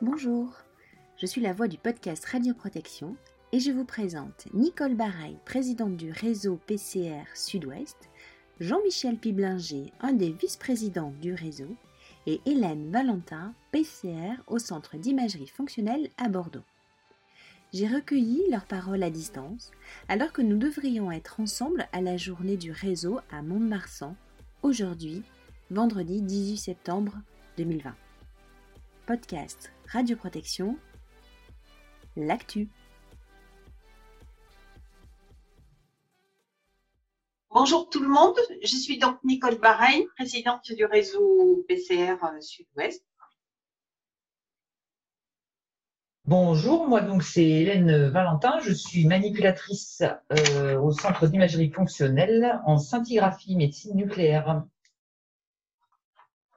Bonjour, 0.00 0.52
je 1.16 1.26
suis 1.26 1.40
la 1.40 1.52
voix 1.52 1.66
du 1.66 1.76
podcast 1.76 2.24
Radio 2.26 2.54
Protection 2.54 3.16
et 3.50 3.58
je 3.58 3.72
vous 3.72 3.84
présente 3.84 4.46
Nicole 4.54 4.94
Baraille, 4.94 5.40
présidente 5.44 5.96
du 5.96 6.12
réseau 6.12 6.60
PCR 6.68 7.24
Sud-Ouest, 7.34 8.08
Jean-Michel 8.60 9.16
Piblinger, 9.16 9.92
un 9.98 10.12
des 10.12 10.30
vice-présidents 10.30 11.12
du 11.20 11.34
réseau, 11.34 11.74
et 12.28 12.40
Hélène 12.46 12.92
Valentin, 12.92 13.54
PCR 13.72 14.34
au 14.46 14.60
Centre 14.60 14.96
d'imagerie 14.96 15.48
fonctionnelle 15.48 16.10
à 16.16 16.28
Bordeaux. 16.28 16.64
J'ai 17.72 17.88
recueilli 17.88 18.44
leurs 18.52 18.66
paroles 18.66 19.02
à 19.02 19.10
distance 19.10 19.72
alors 20.08 20.32
que 20.32 20.42
nous 20.42 20.58
devrions 20.58 21.10
être 21.10 21.40
ensemble 21.40 21.88
à 21.92 22.00
la 22.02 22.16
journée 22.16 22.56
du 22.56 22.70
réseau 22.70 23.18
à 23.32 23.42
Mont-de-Marsan, 23.42 24.14
aujourd'hui, 24.62 25.24
vendredi 25.72 26.22
18 26.22 26.56
septembre 26.56 27.14
2020 27.56 27.96
podcast 29.08 29.72
Radio 29.90 30.16
Protection, 30.16 30.76
l'actu. 32.14 32.68
Bonjour 37.48 37.88
tout 37.88 38.02
le 38.02 38.08
monde, 38.08 38.36
je 38.62 38.76
suis 38.76 38.98
donc 38.98 39.16
Nicole 39.24 39.58
Bareil, 39.58 40.06
présidente 40.14 40.70
du 40.70 40.84
réseau 40.84 41.64
PCR 41.68 42.16
euh, 42.22 42.40
Sud-Ouest. 42.42 43.02
Bonjour, 46.26 46.86
moi 46.86 47.00
donc 47.00 47.22
c'est 47.22 47.48
Hélène 47.48 48.08
Valentin, 48.08 48.58
je 48.60 48.74
suis 48.74 49.06
manipulatrice 49.06 50.02
euh, 50.32 50.78
au 50.78 50.92
Centre 50.92 51.26
d'imagerie 51.28 51.70
fonctionnelle 51.70 52.60
en 52.66 52.76
scintigraphie 52.76 53.56
médecine 53.56 53.96
nucléaire. 53.96 54.64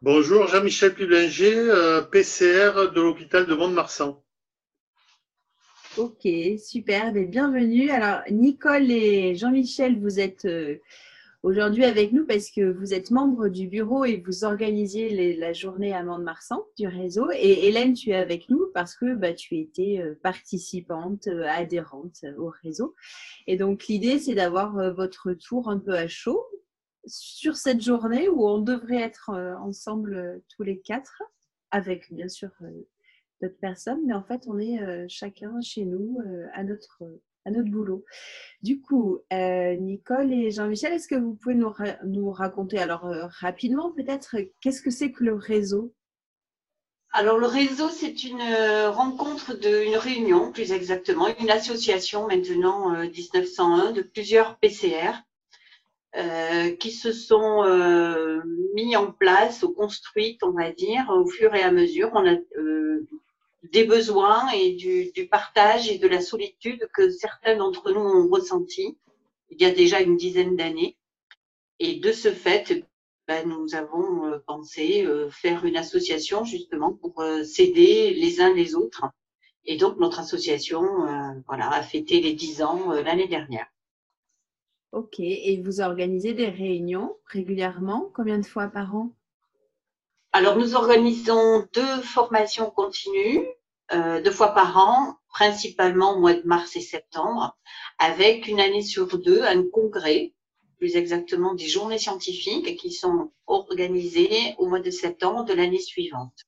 Bonjour, 0.03 0.47
Jean-Michel 0.47 0.95
Piblinger, 0.95 1.53
euh, 1.55 2.01
PCR 2.01 2.89
de 2.91 2.99
l'hôpital 2.99 3.45
de 3.45 3.53
Mont-de-Marsan. 3.53 4.19
Ok, 5.95 6.27
super, 6.57 7.13
bienvenue. 7.13 7.91
Alors, 7.91 8.23
Nicole 8.31 8.89
et 8.89 9.35
Jean-Michel, 9.35 9.99
vous 9.99 10.19
êtes 10.19 10.45
euh, 10.45 10.77
aujourd'hui 11.43 11.85
avec 11.85 12.13
nous 12.13 12.25
parce 12.25 12.49
que 12.49 12.71
vous 12.71 12.95
êtes 12.95 13.11
membre 13.11 13.47
du 13.47 13.67
bureau 13.67 14.03
et 14.03 14.23
vous 14.25 14.43
organisez 14.43 15.35
la 15.35 15.53
journée 15.53 15.93
à 15.93 16.01
Mont-de-Marsan 16.01 16.65
du 16.79 16.87
réseau. 16.87 17.29
Et 17.35 17.67
Hélène, 17.67 17.93
tu 17.93 18.09
es 18.09 18.15
avec 18.15 18.49
nous 18.49 18.71
parce 18.73 18.95
que 18.95 19.13
bah, 19.13 19.33
tu 19.33 19.59
étais 19.59 19.99
euh, 19.99 20.15
participante, 20.23 21.27
adhérente 21.27 22.25
au 22.39 22.51
réseau. 22.63 22.95
Et 23.45 23.55
donc, 23.55 23.85
l'idée, 23.85 24.17
c'est 24.17 24.33
d'avoir 24.33 24.95
votre 24.95 25.33
tour 25.33 25.69
un 25.69 25.77
peu 25.77 25.93
à 25.93 26.07
chaud 26.07 26.43
sur 27.11 27.57
cette 27.57 27.81
journée 27.81 28.29
où 28.29 28.47
on 28.47 28.59
devrait 28.59 29.01
être 29.01 29.31
euh, 29.31 29.55
ensemble 29.57 30.15
euh, 30.15 30.39
tous 30.49 30.63
les 30.63 30.79
quatre, 30.79 31.21
avec 31.69 32.11
bien 32.13 32.29
sûr 32.29 32.49
euh, 32.61 32.87
d'autres 33.41 33.59
personnes, 33.59 34.01
mais 34.05 34.13
en 34.13 34.23
fait 34.23 34.43
on 34.47 34.59
est 34.59 34.79
chacun 35.09 35.59
chez 35.61 35.83
nous 35.83 36.19
à 36.53 36.63
notre 36.63 37.01
à 37.43 37.49
notre 37.49 37.71
boulot. 37.71 38.05
Du 38.61 38.81
coup, 38.81 39.17
Nicole 39.31 40.31
et 40.31 40.51
Jean-Michel, 40.51 40.93
est-ce 40.93 41.07
que 41.07 41.15
vous 41.15 41.33
pouvez 41.33 41.55
nous, 41.55 41.73
nous 42.05 42.29
raconter 42.29 42.77
alors 42.77 43.01
rapidement 43.39 43.91
peut-être 43.93 44.35
qu'est-ce 44.59 44.83
que 44.83 44.91
c'est 44.91 45.11
que 45.11 45.23
le 45.23 45.33
réseau? 45.33 45.91
Alors 47.13 47.39
le 47.39 47.47
réseau, 47.47 47.89
c'est 47.89 48.25
une 48.25 48.43
rencontre 48.89 49.55
de, 49.55 49.87
une 49.87 49.97
réunion 49.97 50.51
plus 50.51 50.71
exactement, 50.71 51.27
une 51.39 51.49
association 51.49 52.27
maintenant 52.27 52.91
1901 52.91 53.93
de 53.93 54.03
plusieurs 54.03 54.59
PCR 54.59 55.13
euh, 56.17 56.75
qui 56.75 56.91
se 56.91 57.13
sont 57.13 57.63
euh, 57.63 58.41
mis 58.73 58.97
en 58.97 59.13
place 59.13 59.63
ou 59.63 59.71
construites, 59.71 60.43
on 60.43 60.51
va 60.51 60.71
dire, 60.71 61.09
au 61.09 61.25
fur 61.25 61.55
et 61.55 61.61
à 61.61 61.71
mesure. 61.71 62.11
On 62.13 62.27
a 62.27 62.35
euh, 62.57 63.07
des 63.71 63.85
besoins 63.85 64.49
et 64.49 64.73
du, 64.73 65.11
du, 65.13 65.27
partage 65.27 65.89
et 65.89 65.99
de 65.99 66.09
la 66.09 66.19
solitude 66.19 66.89
que 66.93 67.09
certains 67.09 67.55
d'entre 67.55 67.91
nous 67.93 68.01
ont 68.01 68.27
ressenti 68.27 68.97
il 69.51 69.61
y 69.61 69.65
a 69.65 69.71
déjà 69.71 70.01
une 70.01 70.17
dizaine 70.17 70.57
d'années. 70.57 70.97
Et 71.79 71.95
de 71.95 72.11
ce 72.11 72.33
fait, 72.33 72.85
ben, 73.27 73.47
nous 73.47 73.73
avons 73.73 74.25
euh, 74.25 74.39
pensé 74.45 75.07
faire 75.29 75.63
une 75.63 75.77
association 75.77 76.43
justement 76.43 76.91
pour 76.91 77.23
s'aider 77.45 78.13
les 78.13 78.41
uns 78.41 78.53
les 78.53 78.75
autres. 78.75 79.05
Et 79.63 79.77
donc 79.77 79.97
notre 79.97 80.19
association 80.19 80.83
voilà, 81.47 81.69
a 81.71 81.83
fêté 81.83 82.19
les 82.19 82.33
dix 82.33 82.61
ans 82.61 82.91
l'année 82.91 83.27
dernière. 83.29 83.67
Ok, 84.91 85.19
et 85.19 85.61
vous 85.63 85.79
organisez 85.79 86.33
des 86.33 86.49
réunions 86.49 87.15
régulièrement 87.25 88.11
Combien 88.13 88.39
de 88.39 88.45
fois 88.45 88.67
par 88.67 88.93
an? 88.93 89.15
Alors, 90.33 90.57
nous 90.57 90.75
organisons 90.75 91.65
deux 91.73 92.01
formations 92.01 92.69
continues, 92.69 93.45
euh, 93.93 94.21
deux 94.21 94.31
fois 94.31 94.53
par 94.53 94.77
an, 94.77 95.15
principalement 95.29 96.15
au 96.15 96.19
mois 96.19 96.33
de 96.33 96.45
mars 96.45 96.75
et 96.75 96.81
septembre, 96.81 97.57
avec 97.99 98.47
une 98.47 98.59
année 98.59 98.81
sur 98.81 99.17
deux 99.17 99.41
un 99.43 99.63
congrès, 99.65 100.33
plus 100.77 100.97
exactement 100.97 101.53
des 101.53 101.67
journées 101.67 101.97
scientifiques 101.97 102.75
qui 102.75 102.91
sont 102.91 103.31
organisées 103.47 104.55
au 104.57 104.67
mois 104.67 104.81
de 104.81 104.91
septembre 104.91 105.45
de 105.45 105.53
l'année 105.53 105.79
suivante. 105.79 106.47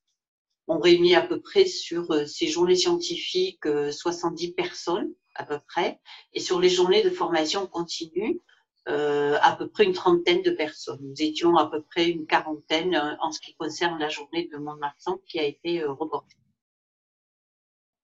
On 0.67 0.79
réunit 0.79 1.15
à 1.15 1.21
peu 1.21 1.39
près 1.39 1.65
sur 1.65 2.11
euh, 2.11 2.25
ces 2.25 2.47
journées 2.47 2.75
scientifiques 2.75 3.65
70 3.65 4.49
euh, 4.49 4.53
personnes 4.53 5.13
à 5.35 5.45
peu 5.45 5.59
près, 5.67 5.99
et 6.33 6.39
sur 6.39 6.59
les 6.59 6.69
journées 6.69 7.03
de 7.03 7.09
formation 7.09 7.67
continue, 7.67 8.41
euh, 8.89 9.37
à 9.41 9.55
peu 9.55 9.67
près 9.69 9.85
une 9.85 9.93
trentaine 9.93 10.41
de 10.41 10.51
personnes. 10.51 10.99
Nous 11.01 11.21
étions 11.21 11.55
à 11.55 11.69
peu 11.69 11.81
près 11.81 12.09
une 12.09 12.25
quarantaine 12.25 12.95
euh, 12.95 13.15
en 13.21 13.31
ce 13.31 13.39
qui 13.39 13.55
concerne 13.55 13.97
la 13.99 14.09
journée 14.09 14.49
de 14.51 14.57
Mont-de-Marsan 14.57 15.19
qui 15.25 15.39
a 15.39 15.43
été 15.43 15.81
euh, 15.81 15.91
reportée. 15.91 16.35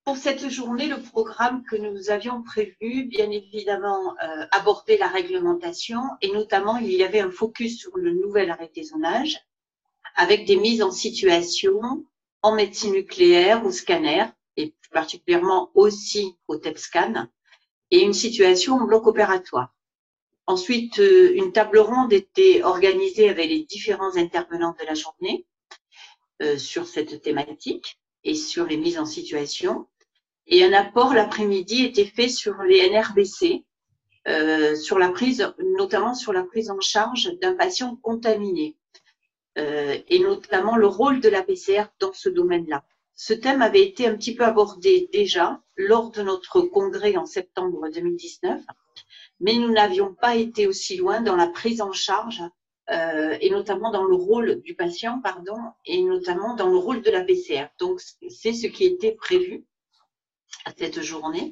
Pour 0.05 0.17
cette 0.17 0.49
journée, 0.49 0.87
le 0.87 1.01
programme 1.01 1.63
que 1.69 1.75
nous 1.75 2.09
avions 2.09 2.41
prévu, 2.41 3.03
bien 3.03 3.29
évidemment, 3.29 4.15
euh, 4.23 4.45
abordait 4.51 4.97
la 4.97 5.07
réglementation 5.07 6.01
et 6.21 6.31
notamment 6.31 6.77
il 6.77 6.91
y 6.93 7.03
avait 7.03 7.19
un 7.19 7.29
focus 7.29 7.77
sur 7.77 7.95
le 7.95 8.13
nouvel 8.13 8.49
arrêté 8.49 8.81
zonage 8.83 9.37
avec 10.15 10.45
des 10.45 10.55
mises 10.55 10.81
en 10.81 10.91
situation 10.91 12.05
en 12.41 12.55
médecine 12.55 12.93
nucléaire 12.93 13.65
ou 13.65 13.71
scanner 13.71 14.25
et 14.57 14.75
particulièrement 14.91 15.71
aussi 15.73 16.35
au 16.47 16.57
TEPSCAN, 16.57 17.27
et 17.91 18.01
une 18.01 18.13
situation 18.13 18.75
en 18.75 18.85
bloc 18.85 19.07
opératoire. 19.07 19.73
Ensuite, 20.49 20.97
euh, 20.99 21.31
une 21.35 21.51
table 21.51 21.77
ronde 21.77 22.11
était 22.11 22.63
organisée 22.63 23.29
avec 23.29 23.47
les 23.49 23.65
différents 23.65 24.15
intervenants 24.17 24.75
de 24.79 24.85
la 24.85 24.95
journée 24.95 25.45
euh, 26.41 26.57
sur 26.57 26.87
cette 26.87 27.21
thématique 27.21 27.99
et 28.23 28.33
sur 28.33 28.65
les 28.65 28.77
mises 28.77 28.97
en 28.97 29.05
situation. 29.05 29.87
Et 30.47 30.63
un 30.63 30.73
apport 30.73 31.13
l'après-midi 31.13 31.83
était 31.83 32.05
fait 32.05 32.29
sur 32.29 32.63
les 32.63 32.89
NRBC, 32.89 33.63
euh, 34.27 34.75
sur 34.75 34.97
la 34.97 35.09
prise, 35.09 35.53
notamment 35.77 36.15
sur 36.15 36.33
la 36.33 36.43
prise 36.43 36.71
en 36.71 36.79
charge 36.79 37.31
d'un 37.41 37.53
patient 37.53 37.95
contaminé, 37.97 38.75
et 39.55 40.19
notamment 40.19 40.77
le 40.77 40.87
rôle 40.87 41.19
de 41.19 41.27
la 41.27 41.43
PCR 41.43 41.83
dans 41.99 42.13
ce 42.13 42.29
domaine-là. 42.29 42.85
Ce 43.21 43.33
thème 43.33 43.61
avait 43.61 43.83
été 43.83 44.07
un 44.07 44.15
petit 44.15 44.33
peu 44.33 44.45
abordé 44.45 45.09
déjà 45.11 45.61
lors 45.75 46.09
de 46.09 46.21
notre 46.21 46.61
congrès 46.61 47.17
en 47.17 47.25
septembre 47.25 47.89
2019, 47.89 48.61
mais 49.41 49.55
nous 49.55 49.73
n'avions 49.73 50.15
pas 50.15 50.37
été 50.37 50.67
aussi 50.67 50.95
loin 50.95 51.19
dans 51.19 51.35
la 51.35 51.47
prise 51.47 51.81
en 51.81 51.91
charge 51.91 52.41
euh, 52.91 53.37
et 53.41 53.49
notamment 53.49 53.91
dans 53.91 54.05
le 54.05 54.15
rôle 54.15 54.61
du 54.61 54.73
patient, 54.73 55.19
pardon, 55.21 55.57
et 55.85 56.01
notamment 56.01 56.55
dans 56.55 56.69
le 56.69 56.77
rôle 56.77 57.01
de 57.01 57.11
la 57.11 57.25
PCR. 57.25 57.65
Donc, 57.77 57.99
c'est 58.29 58.53
ce 58.53 58.67
qui 58.67 58.85
était 58.85 59.11
prévu 59.11 59.65
à 60.63 60.71
cette 60.77 61.01
journée, 61.01 61.51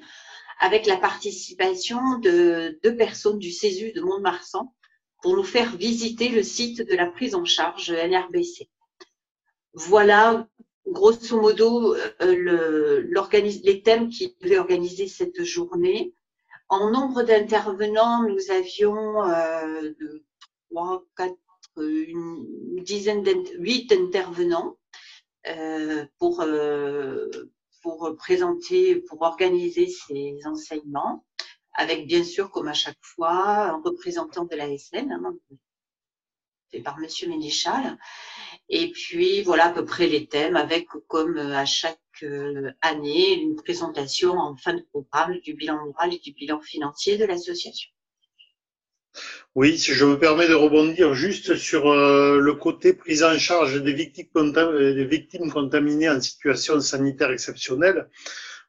avec 0.61 0.85
la 0.85 0.95
participation 0.95 2.17
de 2.19 2.79
deux 2.81 2.95
personnes 2.95 3.39
du 3.39 3.51
CESU 3.51 3.91
de 3.91 3.99
Mont-de-Marsan 3.99 4.73
pour 5.21 5.35
nous 5.35 5.43
faire 5.43 5.75
visiter 5.75 6.29
le 6.29 6.43
site 6.43 6.87
de 6.87 6.95
la 6.95 7.07
prise 7.07 7.35
en 7.35 7.43
charge 7.43 7.91
NRBC. 7.91 8.69
Voilà 9.73 10.47
grosso 10.87 11.39
modo 11.39 11.95
euh, 11.95 12.09
le, 12.21 13.09
les 13.63 13.81
thèmes 13.81 14.09
qui 14.09 14.35
devaient 14.41 14.59
organiser 14.59 15.07
cette 15.07 15.43
journée. 15.43 16.13
En 16.69 16.91
nombre 16.91 17.23
d'intervenants, 17.23 18.23
nous 18.27 18.51
avions 18.51 19.23
euh, 19.23 19.93
trois, 20.69 21.03
quatre, 21.15 21.37
une 21.77 22.81
dizaine, 22.83 23.23
huit 23.59 23.91
intervenants 23.91 24.77
euh, 25.47 26.05
pour, 26.19 26.41
euh, 26.41 27.29
pour 27.81 28.15
présenter, 28.17 28.95
pour 28.95 29.21
organiser 29.21 29.87
ces 29.87 30.39
enseignements, 30.45 31.25
avec 31.73 32.07
bien 32.07 32.23
sûr, 32.23 32.51
comme 32.51 32.67
à 32.67 32.73
chaque 32.73 32.97
fois, 33.01 33.69
un 33.69 33.81
représentant 33.81 34.45
de 34.45 34.55
la 34.55 34.77
SN, 34.77 35.11
hein, 35.11 35.35
fait 36.69 36.81
par 36.81 36.97
Monsieur 36.97 37.29
Ménéchal. 37.29 37.97
Et 38.69 38.91
puis, 38.91 39.43
voilà 39.43 39.67
à 39.67 39.69
peu 39.71 39.85
près 39.85 40.07
les 40.07 40.27
thèmes 40.27 40.57
avec, 40.57 40.87
comme 41.07 41.37
à 41.37 41.65
chaque 41.65 41.99
euh, 42.23 42.71
année, 42.81 43.33
une 43.33 43.55
présentation 43.55 44.33
en 44.33 44.55
fin 44.57 44.73
de 44.73 44.83
programme 44.91 45.39
du 45.39 45.53
bilan 45.53 45.85
moral 45.85 46.13
et 46.13 46.19
du 46.19 46.33
bilan 46.33 46.59
financier 46.59 47.17
de 47.17 47.25
l'association. 47.25 47.89
Oui, 49.55 49.77
si 49.77 49.93
je 49.93 50.05
me 50.05 50.19
permets 50.19 50.47
de 50.47 50.53
rebondir 50.53 51.13
juste 51.13 51.55
sur 51.55 51.89
euh, 51.89 52.39
le 52.39 52.53
côté 52.53 52.93
prise 52.93 53.23
en 53.23 53.37
charge 53.39 53.81
des 53.81 53.93
victimes, 53.93 55.49
contaminées 55.51 56.09
en 56.09 56.21
situation 56.21 56.79
sanitaire 56.79 57.31
exceptionnelle. 57.31 58.09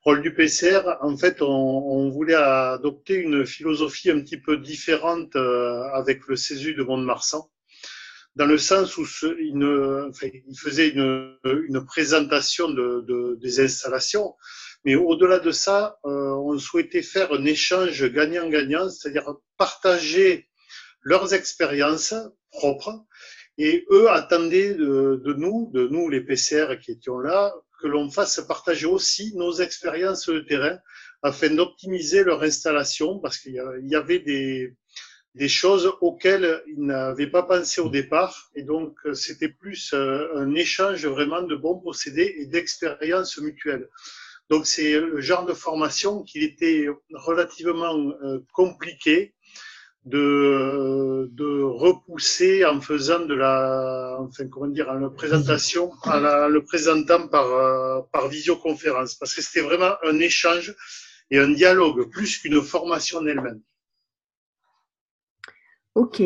Rôle 0.02 0.22
du 0.22 0.32
PCR, 0.32 0.96
en 1.02 1.16
fait, 1.16 1.42
on, 1.42 1.46
on, 1.46 2.08
voulait 2.08 2.34
adopter 2.34 3.14
une 3.14 3.44
philosophie 3.44 4.10
un 4.10 4.20
petit 4.20 4.38
peu 4.38 4.56
différente 4.56 5.34
euh, 5.36 5.82
avec 5.92 6.26
le 6.28 6.36
CESU 6.36 6.74
de 6.74 6.84
Mont-de-Marsan, 6.84 7.50
dans 8.38 8.46
le 8.46 8.56
sens 8.56 8.96
où 8.96 9.04
ce, 9.04 9.26
il, 9.40 9.56
enfin, 10.08 10.28
il, 10.32 10.56
faisait 10.56 10.90
une, 10.90 11.36
une 11.44 11.84
présentation 11.84 12.70
de, 12.70 13.04
de, 13.08 13.36
des 13.42 13.58
installations, 13.58 14.36
mais 14.84 14.94
au-delà 14.94 15.40
de 15.40 15.50
ça, 15.50 15.98
euh, 16.04 16.34
on 16.36 16.56
souhaitait 16.56 17.02
faire 17.02 17.32
un 17.32 17.44
échange 17.44 18.04
gagnant-gagnant, 18.12 18.88
c'est-à-dire 18.90 19.34
partager 19.56 20.48
leurs 21.02 21.34
expériences 21.34 22.14
propres. 22.52 23.04
Et 23.58 23.84
eux 23.90 24.08
attendaient 24.08 24.74
de, 24.74 25.20
de, 25.24 25.32
nous, 25.32 25.72
de 25.74 25.88
nous 25.88 26.08
les 26.08 26.20
PCR 26.20 26.76
qui 26.80 26.92
étions 26.92 27.18
là, 27.18 27.52
que 27.82 27.88
l'on 27.88 28.08
fasse 28.08 28.40
partager 28.46 28.86
aussi 28.86 29.34
nos 29.34 29.52
expériences 29.54 30.28
de 30.28 30.38
terrain 30.38 30.78
afin 31.22 31.50
d'optimiser 31.50 32.22
leur 32.22 32.44
installation 32.44 33.18
parce 33.18 33.38
qu'il 33.38 33.60
y 33.82 33.94
avait 33.96 34.20
des, 34.20 34.76
des 35.34 35.48
choses 35.48 35.92
auxquelles 36.00 36.62
ils 36.66 36.82
n'avaient 36.84 37.30
pas 37.30 37.42
pensé 37.42 37.80
au 37.80 37.88
départ. 37.88 38.50
Et 38.54 38.62
donc, 38.62 38.98
c'était 39.14 39.48
plus 39.48 39.92
euh, 39.94 40.26
un 40.36 40.54
échange 40.54 41.06
vraiment 41.06 41.42
de 41.42 41.54
bons 41.54 41.78
procédés 41.78 42.34
et 42.38 42.46
d'expériences 42.46 43.38
mutuelles. 43.38 43.88
Donc, 44.50 44.66
c'est 44.66 44.98
le 44.98 45.20
genre 45.20 45.44
de 45.44 45.52
formation 45.52 46.22
qui 46.22 46.42
était 46.42 46.88
relativement 47.12 47.94
euh, 48.22 48.40
compliqué 48.52 49.34
de, 50.04 51.28
de 51.32 51.62
repousser 51.62 52.64
en 52.64 52.80
faisant 52.80 53.26
de 53.26 53.34
la, 53.34 54.16
enfin, 54.20 54.48
comment 54.48 54.68
dire, 54.68 54.88
en 54.88 55.10
présentation, 55.10 55.92
en 56.04 56.20
la, 56.20 56.48
le 56.48 56.64
présentant 56.64 57.28
par, 57.28 57.46
euh, 57.46 58.00
par 58.10 58.28
visioconférence, 58.28 59.14
parce 59.16 59.34
que 59.34 59.42
c'était 59.42 59.60
vraiment 59.60 59.94
un 60.02 60.18
échange 60.18 60.74
et 61.30 61.38
un 61.38 61.50
dialogue 61.50 62.10
plus 62.10 62.38
qu'une 62.38 62.62
formation 62.62 63.18
en 63.18 63.26
elle-même. 63.26 63.60
Ok, 65.98 66.22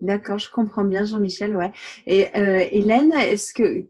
d'accord, 0.00 0.38
je 0.38 0.48
comprends 0.48 0.84
bien, 0.84 1.04
Jean-Michel, 1.04 1.56
ouais. 1.56 1.72
Et 2.06 2.28
euh, 2.36 2.64
Hélène, 2.70 3.12
est-ce 3.12 3.52
que 3.52 3.84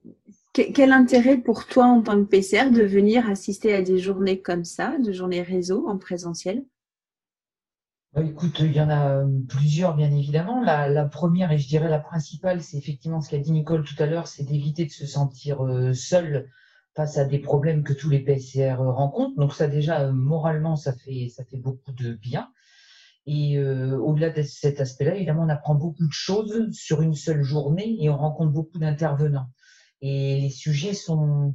quel 0.55 0.93
intérêt 0.93 1.37
pour 1.37 1.67
toi 1.67 1.85
en 1.85 2.01
tant 2.01 2.17
que 2.25 2.27
PCR 2.27 2.71
de 2.71 2.83
venir 2.83 3.29
assister 3.29 3.75
à 3.75 3.83
des 3.83 3.99
journées 3.99 4.41
comme 4.41 4.65
ça, 4.65 4.97
de 4.99 5.13
journées 5.13 5.43
réseau 5.43 5.87
en 5.89 5.99
présentiel? 5.99 6.65
Bah, 8.15 8.23
écoute, 8.23 8.61
il 8.61 8.73
y 8.73 8.81
en 8.81 8.89
a 8.89 9.11
euh, 9.11 9.27
plusieurs, 9.47 9.95
bien 9.95 10.11
évidemment. 10.11 10.63
La, 10.63 11.05
première, 11.05 11.53
et 11.53 11.59
je 11.59 11.69
dirais 11.69 11.91
la 11.91 12.01
principale, 12.01 12.63
c'est 12.63 12.79
effectivement 12.79 13.21
ce 13.21 13.29
qu'a 13.29 13.37
dit 13.37 13.53
Nicole 13.53 13.85
tout 13.85 14.03
à 14.03 14.07
l'heure, 14.07 14.29
c'est 14.29 14.45
d'éviter 14.45 14.87
de 14.87 14.91
se 14.91 15.05
sentir 15.05 15.67
euh, 15.67 15.93
seul 15.93 16.49
face 16.95 17.19
à 17.19 17.27
des 17.27 17.41
problèmes 17.41 17.85
que 17.85 17.93
tous 17.93 18.09
les 18.09 18.21
PCR 18.21 18.77
rencontrent. 18.79 19.37
Donc 19.37 19.53
ça, 19.53 19.67
déjà, 19.67 20.11
moralement, 20.13 20.77
ça 20.77 20.95
fait 20.95 21.29
beaucoup 21.59 21.93
de 21.93 22.15
bien. 22.15 22.49
Et 23.27 23.61
au-delà 23.61 24.31
de 24.31 24.43
cet 24.43 24.81
aspect-là, 24.81 25.17
évidemment, 25.17 25.43
on 25.43 25.49
apprend 25.49 25.75
beaucoup 25.75 26.07
de 26.07 26.13
choses 26.13 26.71
sur 26.73 27.03
une 27.03 27.15
seule 27.15 27.43
journée 27.43 27.97
et 28.01 28.09
on 28.09 28.17
rencontre 28.17 28.53
beaucoup 28.53 28.79
d'intervenants. 28.79 29.49
Et 30.01 30.41
les 30.41 30.51
sujets 30.51 30.95
sont 30.95 31.55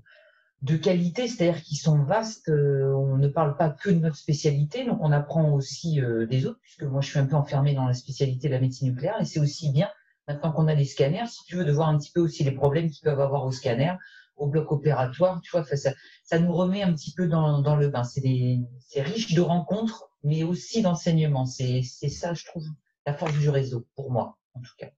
de 0.61 0.75
qualité, 0.75 1.27
c'est-à-dire 1.27 1.61
qu'ils 1.61 1.77
sont 1.77 2.03
vastes. 2.03 2.49
Euh, 2.49 2.93
on 2.93 3.17
ne 3.17 3.27
parle 3.27 3.57
pas 3.57 3.69
que 3.69 3.89
de 3.89 3.99
notre 3.99 4.15
spécialité, 4.15 4.85
donc 4.85 4.99
on 5.01 5.11
apprend 5.11 5.51
aussi 5.53 6.01
euh, 6.01 6.27
des 6.27 6.45
autres, 6.45 6.59
puisque 6.61 6.83
moi 6.83 7.01
je 7.01 7.09
suis 7.09 7.19
un 7.19 7.25
peu 7.25 7.35
enfermé 7.35 7.73
dans 7.73 7.85
la 7.85 7.93
spécialité 7.93 8.47
de 8.47 8.53
la 8.53 8.59
médecine 8.59 8.89
nucléaire, 8.89 9.19
et 9.19 9.25
c'est 9.25 9.39
aussi 9.39 9.71
bien, 9.71 9.89
maintenant 10.27 10.51
qu'on 10.51 10.67
a 10.67 10.75
les 10.75 10.85
scanners, 10.85 11.27
si 11.27 11.43
tu 11.45 11.55
veux, 11.55 11.65
de 11.65 11.71
voir 11.71 11.89
un 11.89 11.97
petit 11.97 12.11
peu 12.11 12.21
aussi 12.21 12.43
les 12.43 12.51
problèmes 12.51 12.89
qu'ils 12.89 13.03
peuvent 13.03 13.19
avoir 13.19 13.45
au 13.45 13.51
scanner, 13.51 13.93
au 14.37 14.47
bloc 14.47 14.71
opératoire, 14.71 15.41
tu 15.41 15.51
vois, 15.51 15.63
ça, 15.63 15.91
ça 16.23 16.39
nous 16.39 16.53
remet 16.53 16.83
un 16.83 16.93
petit 16.93 17.13
peu 17.13 17.27
dans, 17.27 17.61
dans 17.61 17.75
le 17.75 17.89
bain. 17.89 18.03
C'est 18.03 19.01
riche 19.01 19.33
de 19.33 19.41
rencontres, 19.41 20.10
mais 20.23 20.43
aussi 20.43 20.81
d'enseignements. 20.81 21.45
C'est 21.45 21.81
ça, 21.81 22.33
je 22.33 22.45
trouve, 22.45 22.65
la 23.05 23.13
force 23.13 23.37
du 23.37 23.49
réseau, 23.49 23.85
pour 23.95 24.11
moi, 24.11 24.37
en 24.53 24.61
tout 24.61 24.73
cas. 24.77 24.91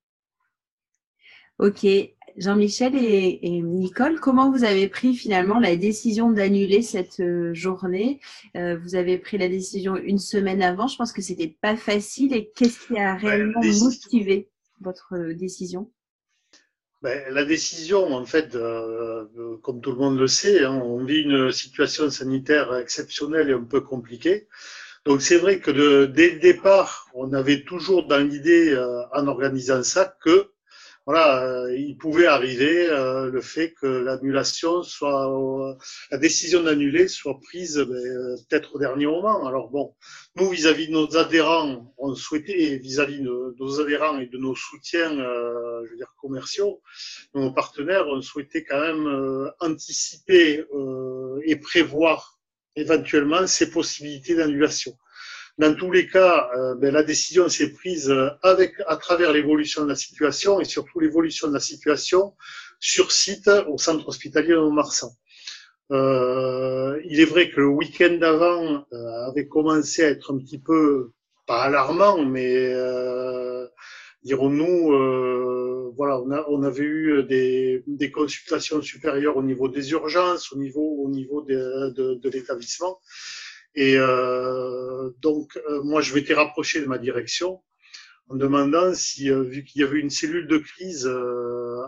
Ok, 1.60 1.86
Jean-Michel 2.36 2.96
et, 2.96 3.62
Nicole, 3.62 4.20
comment 4.20 4.52
vous 4.52 4.64
avez 4.64 4.88
pris 4.88 5.14
finalement 5.14 5.60
la 5.60 5.76
décision 5.76 6.32
d'annuler 6.32 6.82
cette 6.82 7.20
euh, 7.20 7.54
journée? 7.54 8.20
Euh, 8.58 8.78
Vous 8.78 8.96
avez 8.96 9.20
pris 9.20 9.38
la 9.38 9.48
décision 9.48 9.96
une 9.96 10.18
semaine 10.18 10.64
avant. 10.64 10.88
Je 10.88 10.98
pense 10.98 11.14
que 11.14 11.22
c'était 11.22 11.56
pas 11.62 11.78
facile. 11.78 12.34
Et 12.34 12.52
qu'est-ce 12.56 12.88
qui 12.88 12.98
a 12.98 13.16
réellement 13.16 13.62
motivé 13.62 14.50
votre 14.82 15.14
euh, 15.16 15.36
décision? 15.36 15.92
Ben, 17.04 17.22
la 17.32 17.46
décision, 17.46 18.14
en 18.14 18.26
fait, 18.26 18.58
comme 19.62 19.82
tout 19.82 19.92
le 19.92 19.98
monde 19.98 20.18
le 20.18 20.28
sait, 20.28 20.64
hein, 20.64 20.82
on 20.84 21.04
vit 21.04 21.22
une 21.22 21.52
situation 21.52 22.10
sanitaire 22.10 22.74
exceptionnelle 22.78 23.50
et 23.50 23.54
un 23.54 23.64
peu 23.64 23.82
compliquée. 23.82 24.48
Donc 25.06 25.22
c'est 25.22 25.38
vrai 25.38 25.60
que 25.60 26.06
dès 26.06 26.32
le 26.32 26.40
départ, 26.40 27.08
on 27.14 27.34
avait 27.34 27.64
toujours 27.64 28.08
dans 28.08 28.20
l'idée, 28.20 28.76
en 29.14 29.28
organisant 29.28 29.84
ça, 29.84 30.16
que 30.24 30.54
voilà, 31.06 31.44
euh, 31.44 31.76
il 31.78 31.98
pouvait 31.98 32.28
arriver 32.28 32.88
euh, 32.90 33.30
le 33.30 33.42
fait 33.42 33.74
que 33.74 33.86
l'annulation 33.88 34.84
soit, 34.84 35.28
euh, 35.30 35.76
la 36.12 36.18
décision 36.18 36.64
d'annuler 36.64 37.10
soit 37.10 37.42
prise 37.42 37.78
ben, 37.78 38.38
peut-être 38.48 38.76
au 38.76 38.80
dernier 38.80 39.06
moment. 39.06 39.46
Alors 39.46 39.70
bon, 39.70 39.96
nous 40.38 40.50
vis-à-vis 40.50 40.88
de 40.88 40.94
nos 40.94 41.18
adhérents, 41.18 41.94
on 41.98 42.16
souhaitait 42.16 42.78
vis-à-vis 42.78 43.20
de 43.20 43.56
nos 43.60 43.82
adhérents 43.82 44.18
et 44.20 44.28
de 44.28 44.38
nos 44.38 44.56
soutiens, 44.56 45.14
je 45.14 45.90
veux 45.90 45.98
dire 45.98 46.14
commerciaux, 46.22 46.82
nos 47.34 47.52
partenaires, 47.52 48.08
on 48.08 48.22
souhaitait 48.22 48.64
quand 48.64 48.80
même 48.80 49.52
anticiper 49.60 50.64
et 51.44 51.56
prévoir 51.58 52.40
éventuellement 52.76 53.48
ces 53.48 53.70
possibilités 53.70 54.36
d'annulation. 54.36 54.98
Dans 55.60 55.76
tous 55.76 55.92
les 55.92 56.08
cas, 56.08 56.50
euh, 56.58 56.76
ben, 56.76 56.92
la 56.92 57.04
décision 57.04 57.48
s'est 57.48 57.74
prise 57.74 58.10
euh, 58.10 58.30
à 58.88 58.98
travers 58.98 59.32
l'évolution 59.32 59.84
de 59.84 59.90
la 59.90 59.96
situation 59.96 60.60
et 60.60 60.66
surtout 60.66 61.00
l'évolution 61.00 61.48
de 61.48 61.54
la 61.54 61.60
situation 61.60 62.34
sur 62.80 63.12
site 63.12 63.50
au 63.68 63.78
centre 63.78 64.08
hospitalier 64.08 64.50
de 64.50 64.58
Montmarsan. 64.58 65.12
Euh, 65.92 67.00
il 67.06 67.20
est 67.20 67.26
vrai 67.26 67.52
que 67.52 67.62
le 67.62 67.68
week-end 67.68 68.18
d'avant 68.20 68.86
avait 69.28 69.48
commencé 69.48 70.04
à 70.04 70.10
être 70.10 70.34
un 70.34 70.40
petit 70.40 70.58
peu, 70.58 71.12
pas 71.46 71.64
alarmant, 71.64 72.26
mais 72.26 72.74
dirons-nous, 74.24 74.92
voilà, 75.96 76.20
on, 76.50 76.64
avait 76.64 76.84
eu 76.84 77.24
des, 77.24 77.84
des, 77.88 78.12
consultations 78.12 78.82
supérieures 78.82 79.38
au 79.38 79.44
niveau 79.44 79.68
des 79.68 79.92
urgences, 79.92 80.52
au 80.52 80.58
niveau, 80.58 80.98
au 81.04 81.10
niveau 81.10 81.42
de, 81.42 81.90
de, 82.16 82.30
l'établissement. 82.30 83.00
Et 83.76 83.96
euh, 83.98 85.10
donc, 85.20 85.58
euh, 85.70 85.82
moi, 85.84 86.02
je 86.02 86.14
m'étais 86.14 86.34
rapproché 86.34 86.82
de 86.82 86.86
ma 86.86 86.98
direction 86.98 87.62
en 88.30 88.36
demandant 88.36 88.94
si, 88.94 89.30
euh, 89.30 89.44
vu 89.44 89.64
qu'il 89.64 89.82
y 89.82 89.84
avait 89.84 90.00
une 90.00 90.10
cellule 90.10 90.48
de 90.48 90.58
crise 90.58 91.08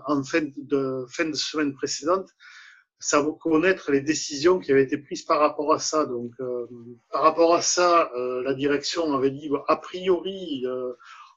en 0.07 0.23
fin 0.23 0.41
de, 0.57 1.05
fin 1.09 1.25
de 1.25 1.35
semaine 1.35 1.73
précédente, 1.73 2.29
ça 2.99 3.21
va 3.21 3.31
connaître 3.39 3.91
les 3.91 4.01
décisions 4.01 4.59
qui 4.59 4.71
avaient 4.71 4.83
été 4.83 4.97
prises 4.97 5.23
par 5.23 5.39
rapport 5.39 5.73
à 5.73 5.79
ça. 5.79 6.05
Donc, 6.05 6.31
par 7.11 7.21
rapport 7.21 7.53
à 7.53 7.61
ça, 7.61 8.11
la 8.15 8.53
direction 8.53 9.13
avait 9.13 9.31
dit, 9.31 9.49
a 9.67 9.75
priori, 9.75 10.65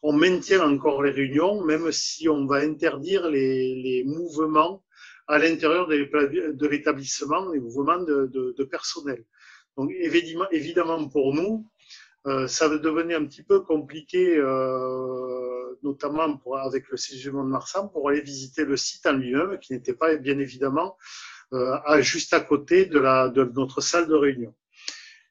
on 0.03 0.13
maintient 0.13 0.61
encore 0.61 1.03
les 1.03 1.11
réunions, 1.11 1.65
même 1.65 1.91
si 1.93 2.29
on 2.29 2.47
va 2.47 2.57
interdire 2.57 3.29
les, 3.29 4.05
mouvements 4.07 4.85
à 5.27 5.39
l'intérieur 5.39 5.87
de 5.89 6.67
l'établissement, 6.67 7.51
les 7.51 7.61
mouvements 7.61 8.03
de, 8.03 8.65
personnel. 8.65 9.25
Donc 9.77 9.91
évidemment, 9.93 11.09
pour 11.09 11.35
nous, 11.35 11.69
euh, 12.27 12.47
ça 12.47 12.69
devenait 12.69 13.15
un 13.15 13.25
petit 13.25 13.43
peu 13.43 13.61
compliqué, 13.61 14.37
euh, 14.37 15.79
notamment 15.83 16.41
avec 16.63 16.89
le 16.89 16.97
séjour 16.97 17.43
de 17.43 17.49
Marsan, 17.49 17.89
pour 17.89 18.09
aller 18.09 18.21
visiter 18.21 18.65
le 18.65 18.77
site 18.77 19.07
en 19.07 19.13
lui-même, 19.13 19.59
qui 19.61 19.73
n'était 19.73 19.95
pas 19.95 20.15
bien 20.17 20.39
évidemment 20.39 20.97
euh, 21.53 21.79
à, 21.87 22.01
juste 22.01 22.35
à 22.35 22.41
côté 22.41 22.87
de, 22.87 22.99
notre 23.55 23.81
salle 23.81 24.09
de 24.09 24.15
réunion. 24.15 24.55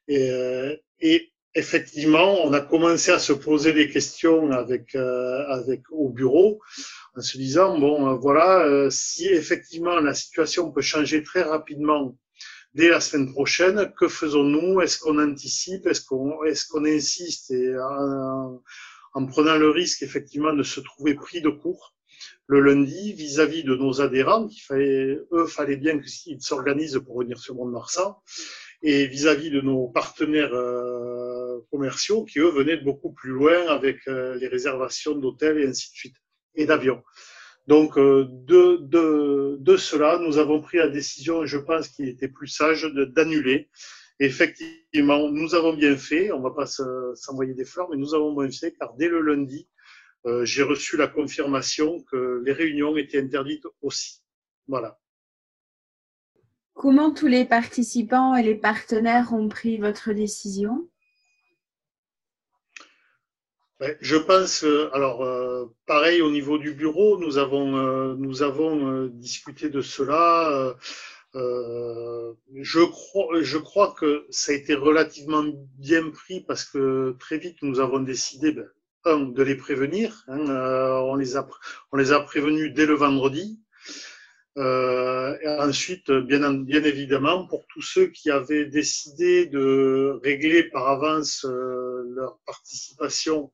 Et, 0.08 1.30
effectivement, 1.58 2.44
on 2.46 2.52
a 2.52 2.60
commencé 2.60 3.10
à 3.10 3.18
se 3.18 3.32
poser 3.32 3.72
des 3.72 3.90
questions 3.90 4.50
avec, 4.52 4.94
euh, 4.94 5.44
avec 5.48 5.82
au 5.90 6.08
bureau, 6.08 6.60
en 7.16 7.20
se 7.20 7.36
disant 7.36 7.78
bon, 7.78 8.14
voilà, 8.16 8.88
si 8.90 9.26
effectivement 9.26 10.00
la 10.00 10.14
situation 10.14 10.70
peut 10.70 10.82
changer 10.82 11.22
très 11.22 11.42
rapidement 11.42 12.16
dès 12.74 12.88
la 12.88 13.00
semaine 13.00 13.32
prochaine, 13.32 13.92
que 13.98 14.08
faisons-nous? 14.08 14.80
Est-ce 14.80 14.98
qu'on 14.98 15.18
anticipe? 15.18 15.86
Est-ce 15.86 16.04
qu'on 16.04 16.44
est 16.44 16.68
qu'on 16.68 16.84
insiste 16.84 17.50
et 17.50 17.76
en, 17.78 18.62
en, 19.14 19.26
prenant 19.26 19.56
le 19.56 19.70
risque 19.70 20.02
effectivement 20.02 20.52
de 20.52 20.62
se 20.62 20.80
trouver 20.80 21.14
pris 21.14 21.40
de 21.40 21.50
court 21.50 21.94
le 22.46 22.60
lundi 22.60 23.12
vis-à-vis 23.12 23.62
de 23.62 23.74
nos 23.74 24.00
adhérents, 24.00 24.48
qu'il 24.48 24.62
fallait, 24.62 25.18
eux, 25.32 25.46
fallait 25.46 25.76
bien 25.76 25.98
qu'ils 26.00 26.40
s'organisent 26.40 27.00
pour 27.04 27.20
venir 27.20 27.38
sur 27.38 27.54
Mont-Marsan. 27.54 28.16
Et 28.82 29.06
vis-à-vis 29.06 29.50
de 29.50 29.60
nos 29.60 29.88
partenaires 29.88 30.54
commerciaux 31.70 32.24
qui, 32.24 32.38
eux, 32.38 32.50
venaient 32.50 32.76
de 32.76 32.84
beaucoup 32.84 33.12
plus 33.12 33.30
loin 33.30 33.66
avec 33.68 34.06
les 34.06 34.46
réservations 34.46 35.14
d'hôtels 35.14 35.58
et 35.58 35.66
ainsi 35.66 35.90
de 35.90 35.96
suite, 35.96 36.16
et 36.54 36.66
d'avions. 36.66 37.02
Donc, 37.66 37.96
de, 37.96 38.78
de, 38.80 39.56
de, 39.58 39.76
cela, 39.76 40.18
nous 40.18 40.38
avons 40.38 40.60
pris 40.60 40.78
la 40.78 40.88
décision, 40.88 41.44
je 41.44 41.58
pense 41.58 41.88
qu'il 41.88 42.08
était 42.08 42.28
plus 42.28 42.46
sage 42.46 42.84
d'annuler 42.84 43.68
effectivement, 44.20 45.30
nous 45.30 45.54
avons 45.54 45.74
bien 45.74 45.96
fait, 45.96 46.32
on 46.32 46.38
ne 46.38 46.42
va 46.42 46.50
pas 46.50 46.66
s'envoyer 46.66 47.54
des 47.54 47.64
fleurs, 47.64 47.88
mais 47.90 47.96
nous 47.96 48.14
avons 48.14 48.34
bien 48.34 48.50
fait 48.50 48.72
car 48.72 48.94
dès 48.94 49.08
le 49.08 49.20
lundi, 49.20 49.68
euh, 50.26 50.44
j'ai 50.44 50.62
reçu 50.62 50.96
la 50.96 51.06
confirmation 51.06 52.02
que 52.10 52.42
les 52.44 52.52
réunions 52.52 52.96
étaient 52.96 53.20
interdites 53.20 53.64
aussi. 53.80 54.22
Voilà. 54.66 54.98
Comment 56.78 57.10
tous 57.12 57.26
les 57.26 57.44
participants 57.44 58.36
et 58.36 58.44
les 58.44 58.54
partenaires 58.54 59.32
ont 59.32 59.48
pris 59.48 59.78
votre 59.78 60.12
décision? 60.12 60.88
Ben, 63.80 63.96
je 64.00 64.14
pense, 64.14 64.62
euh, 64.62 64.88
alors 64.94 65.24
euh, 65.24 65.66
pareil 65.86 66.22
au 66.22 66.30
niveau 66.30 66.56
du 66.56 66.74
bureau, 66.74 67.18
nous 67.18 67.36
avons, 67.36 68.14
nous 68.14 68.42
avons 68.44 69.06
discuté 69.06 69.70
de 69.70 69.82
cela. 69.82 70.76
Euh, 71.34 72.32
je, 72.54 72.80
crois, 72.80 73.42
je 73.42 73.58
crois 73.58 73.92
que 73.98 74.24
ça 74.30 74.52
a 74.52 74.54
été 74.54 74.74
relativement 74.74 75.44
bien 75.78 76.10
pris 76.10 76.40
parce 76.40 76.64
que 76.64 77.16
très 77.18 77.38
vite 77.38 77.58
nous 77.62 77.80
avons 77.80 77.98
décidé, 77.98 78.52
ben, 78.52 78.68
un, 79.04 79.20
de 79.20 79.42
les 79.42 79.56
prévenir. 79.56 80.24
Hein, 80.28 80.48
euh, 80.48 80.98
on, 81.00 81.16
les 81.16 81.36
a, 81.36 81.46
on 81.92 81.96
les 81.96 82.12
a 82.12 82.20
prévenus 82.20 82.72
dès 82.72 82.86
le 82.86 82.94
vendredi. 82.94 83.60
Euh, 84.58 85.36
ensuite, 85.60 86.10
bien, 86.10 86.52
bien 86.52 86.82
évidemment, 86.82 87.46
pour 87.46 87.64
tous 87.68 87.82
ceux 87.82 88.08
qui 88.08 88.30
avaient 88.30 88.66
décidé 88.66 89.46
de 89.46 90.18
régler 90.22 90.64
par 90.64 90.88
avance 90.88 91.44
leur 91.44 92.38
participation, 92.44 93.52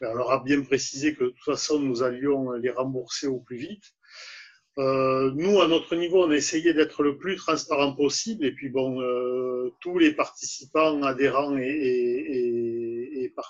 ben, 0.00 0.10
on 0.12 0.14
leur 0.14 0.30
a 0.30 0.42
bien 0.44 0.62
précisé 0.62 1.14
que 1.14 1.24
de 1.24 1.28
toute 1.30 1.44
façon, 1.44 1.80
nous 1.80 2.02
allions 2.02 2.52
les 2.52 2.70
rembourser 2.70 3.26
au 3.26 3.40
plus 3.40 3.56
vite. 3.56 3.94
Euh, 4.78 5.30
nous, 5.34 5.60
à 5.62 5.68
notre 5.68 5.96
niveau, 5.96 6.24
on 6.24 6.30
a 6.30 6.36
essayé 6.36 6.74
d'être 6.74 7.02
le 7.02 7.16
plus 7.16 7.36
transparent 7.36 7.94
possible. 7.94 8.44
Et 8.44 8.52
puis, 8.52 8.68
bon, 8.68 9.00
euh, 9.00 9.72
tous 9.80 9.98
les 9.98 10.12
participants, 10.12 11.02
adhérents 11.02 11.56
et, 11.56 12.75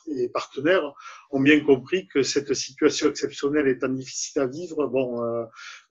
et, 0.08 0.28
partenaires 0.28 0.94
ont 1.30 1.40
bien 1.40 1.60
compris 1.60 2.06
que 2.08 2.22
cette 2.22 2.52
situation 2.54 3.08
exceptionnelle 3.08 3.68
étant 3.68 3.88
difficile 3.88 4.42
à 4.42 4.46
vivre, 4.46 4.86
bon, 4.86 5.22
euh, 5.24 5.44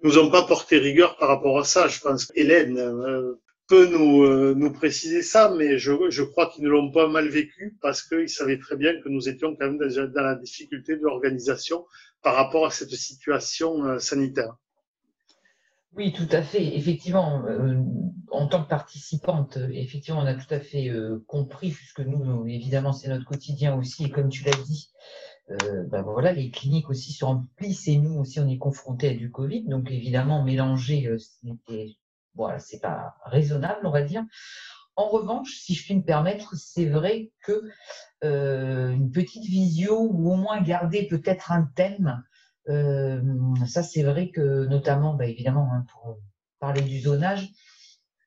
nous 0.03 0.17
ont 0.17 0.29
pas 0.29 0.43
porté 0.43 0.77
rigueur 0.77 1.17
par 1.17 1.29
rapport 1.29 1.59
à 1.59 1.63
ça. 1.63 1.87
Je 1.87 1.99
pense 1.99 2.25
qu'Hélène 2.25 2.77
euh, 2.77 3.33
peut 3.67 3.87
nous, 3.87 4.23
euh, 4.23 4.53
nous 4.55 4.71
préciser 4.71 5.21
ça, 5.21 5.53
mais 5.55 5.77
je, 5.77 5.93
je 6.09 6.23
crois 6.23 6.49
qu'ils 6.49 6.63
ne 6.63 6.69
l'ont 6.69 6.91
pas 6.91 7.07
mal 7.07 7.27
vécu 7.27 7.77
parce 7.81 8.03
qu'ils 8.03 8.29
savaient 8.29 8.59
très 8.59 8.75
bien 8.75 8.99
que 9.01 9.09
nous 9.09 9.27
étions 9.29 9.55
quand 9.55 9.65
même 9.65 9.77
dans, 9.77 10.07
dans 10.07 10.23
la 10.23 10.35
difficulté 10.35 10.97
de 10.97 11.01
l'organisation 11.01 11.85
par 12.21 12.35
rapport 12.35 12.65
à 12.65 12.71
cette 12.71 12.91
situation 12.91 13.99
sanitaire. 13.99 14.55
Oui, 15.95 16.11
tout 16.11 16.27
à 16.31 16.41
fait. 16.41 16.75
Effectivement, 16.75 17.45
euh, 17.45 17.81
en 18.29 18.47
tant 18.47 18.63
que 18.63 18.67
participante, 18.67 19.57
effectivement, 19.71 20.19
on 20.21 20.25
a 20.25 20.33
tout 20.33 20.53
à 20.53 20.59
fait 20.59 20.89
euh, 20.89 21.23
compris, 21.27 21.71
puisque 21.71 22.01
nous, 22.01 22.45
évidemment, 22.47 22.91
c'est 22.91 23.07
notre 23.07 23.23
quotidien 23.25 23.75
aussi, 23.75 24.05
et 24.05 24.09
comme 24.09 24.27
tu 24.29 24.43
l'as 24.43 24.61
dit, 24.65 24.91
euh, 25.51 25.83
ben 25.87 26.01
voilà, 26.01 26.33
les 26.33 26.51
cliniques 26.51 26.89
aussi 26.89 27.13
se 27.13 27.23
remplissent 27.23 27.87
et 27.87 27.97
nous 27.97 28.19
aussi, 28.19 28.41
on 28.41 28.47
est 28.49 28.57
confrontés 28.57 29.09
à 29.09 29.13
du 29.13 29.31
Covid. 29.31 29.63
Donc, 29.69 29.89
évidemment, 29.89 30.43
mélanger, 30.43 31.15
c'était, 31.17 31.95
voilà, 32.33 32.59
c'est 32.59 32.81
pas 32.81 33.15
raisonnable, 33.23 33.87
on 33.87 33.91
va 33.91 34.01
dire. 34.01 34.25
En 34.97 35.07
revanche, 35.07 35.55
si 35.59 35.75
je 35.75 35.83
puis 35.83 35.95
me 35.95 36.03
permettre, 36.03 36.55
c'est 36.57 36.87
vrai 36.87 37.31
que 37.41 37.63
une 38.23 39.11
petite 39.11 39.45
visio 39.45 40.09
ou 40.11 40.31
au 40.31 40.35
moins 40.35 40.61
garder 40.61 41.07
peut-être 41.07 41.51
un 41.51 41.69
thème 41.75 42.23
euh, 42.69 43.21
ça, 43.67 43.83
c'est 43.83 44.03
vrai 44.03 44.29
que, 44.29 44.65
notamment, 44.65 45.13
bah, 45.13 45.27
évidemment, 45.27 45.69
hein, 45.71 45.85
pour 45.91 46.17
parler 46.59 46.81
du 46.81 46.99
zonage, 46.99 47.49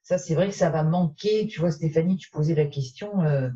ça, 0.02 0.18
c'est 0.18 0.35
vrai 0.35 0.49
que 0.49 0.54
ça 0.54 0.71
va 0.71 0.83
manquer. 0.85 1.47
Tu 1.47 1.61
vois, 1.61 1.71
Stéphanie, 1.71 2.16
tu 2.16 2.30
posais 2.30 2.54
la 2.54 2.66
question. 2.66 3.23
Euh, 3.23 3.50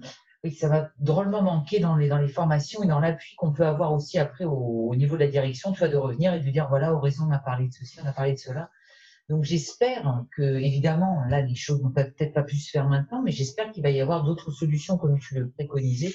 oui, 0.44 0.52
ça 0.52 0.68
va 0.68 0.90
drôlement 0.98 1.40
manquer 1.40 1.78
dans 1.78 1.96
les, 1.96 2.28
formations 2.28 2.82
et 2.82 2.88
dans 2.88 2.98
l'appui 2.98 3.36
qu'on 3.36 3.52
peut 3.52 3.64
avoir 3.64 3.92
aussi 3.92 4.18
après 4.18 4.44
au, 4.44 4.92
niveau 4.96 5.14
de 5.14 5.20
la 5.20 5.30
direction, 5.30 5.72
tu 5.72 5.78
vois, 5.78 5.88
de 5.88 5.96
revenir 5.96 6.34
et 6.34 6.40
de 6.40 6.50
dire, 6.50 6.68
voilà, 6.68 6.92
Horizon, 6.92 7.26
on 7.28 7.32
a 7.32 7.38
parlé 7.38 7.68
de 7.68 7.72
ceci, 7.72 8.00
on 8.02 8.06
a 8.06 8.12
parlé 8.12 8.32
de 8.32 8.38
cela. 8.38 8.68
Donc, 9.28 9.44
j'espère 9.44 10.24
que, 10.36 10.42
évidemment, 10.42 11.22
là, 11.28 11.42
les 11.42 11.54
choses 11.54 11.80
n'ont 11.80 11.92
peut-être 11.92 12.34
pas 12.34 12.42
pu 12.42 12.56
se 12.56 12.70
faire 12.70 12.88
maintenant, 12.88 13.22
mais 13.22 13.30
j'espère 13.30 13.70
qu'il 13.70 13.84
va 13.84 13.90
y 13.90 14.00
avoir 14.00 14.24
d'autres 14.24 14.50
solutions, 14.50 14.98
comme 14.98 15.18
tu 15.20 15.36
le 15.36 15.48
préconisais, 15.50 16.12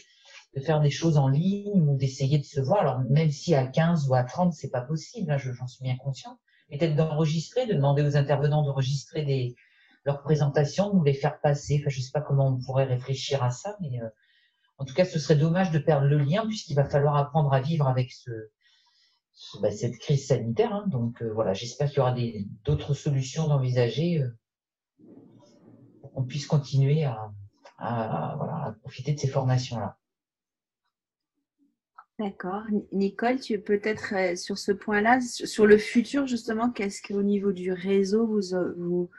de 0.57 0.63
faire 0.63 0.81
des 0.81 0.89
choses 0.89 1.17
en 1.17 1.27
ligne 1.27 1.81
ou 1.87 1.97
d'essayer 1.97 2.39
de 2.39 2.43
se 2.43 2.59
voir. 2.59 2.79
Alors, 2.79 2.99
même 3.09 3.29
si 3.29 3.53
à 3.53 3.65
15 3.67 4.09
ou 4.09 4.15
à 4.15 4.23
30, 4.23 4.53
c'est 4.53 4.69
pas 4.69 4.81
possible, 4.81 5.31
hein, 5.31 5.37
j'en 5.37 5.67
suis 5.67 5.83
bien 5.83 5.95
conscient. 5.97 6.39
Peut-être 6.69 6.95
d'enregistrer, 6.95 7.67
de 7.67 7.73
demander 7.73 8.01
aux 8.01 8.17
intervenants 8.17 8.63
d'enregistrer 8.63 9.23
des, 9.23 9.55
leurs 10.03 10.23
présentations, 10.23 10.89
de 10.89 10.95
nous 10.95 11.03
les 11.03 11.13
faire 11.13 11.39
passer. 11.39 11.77
Enfin, 11.79 11.89
je 11.89 12.01
sais 12.01 12.11
pas 12.11 12.21
comment 12.21 12.47
on 12.47 12.57
pourrait 12.57 12.85
réfléchir 12.85 13.43
à 13.43 13.51
ça, 13.51 13.77
mais 13.81 14.01
euh, 14.01 14.09
en 14.79 14.85
tout 14.85 14.95
cas, 14.95 15.05
ce 15.05 15.19
serait 15.19 15.35
dommage 15.35 15.69
de 15.69 15.79
perdre 15.79 16.07
le 16.07 16.17
lien 16.17 16.45
puisqu'il 16.47 16.75
va 16.75 16.85
falloir 16.85 17.17
apprendre 17.17 17.53
à 17.53 17.59
vivre 17.59 17.87
avec 17.87 18.11
bah, 19.61 19.71
cette 19.71 19.97
crise 19.99 20.27
sanitaire. 20.27 20.73
Hein. 20.73 20.85
Donc 20.87 21.21
euh, 21.21 21.31
voilà, 21.31 21.53
j'espère 21.53 21.89
qu'il 21.89 21.97
y 21.97 22.01
aura 22.01 22.15
d'autres 22.63 22.95
solutions 22.95 23.47
d'envisager 23.47 24.23
euh, 24.23 25.05
pour 26.01 26.13
qu'on 26.13 26.23
puisse 26.23 26.47
continuer 26.47 27.03
à, 27.03 27.31
voilà, 27.77 28.65
à 28.65 28.75
profiter 28.81 29.13
de 29.13 29.19
ces 29.19 29.27
formations-là. 29.27 29.97
D'accord. 32.19 32.63
Nicole, 32.91 33.39
tu 33.39 33.59
peut-être 33.59 34.15
euh, 34.15 34.35
sur 34.35 34.57
ce 34.57 34.71
point-là, 34.71 35.19
sur 35.21 35.67
le 35.67 35.77
futur 35.77 36.25
justement, 36.25 36.71
qu'est-ce 36.71 37.01
qu'au 37.01 37.21
niveau 37.21 37.51
du 37.51 37.71
réseau 37.71 38.25
vous, 38.25 38.55
euh, 38.55 38.73
vous, 38.77 39.09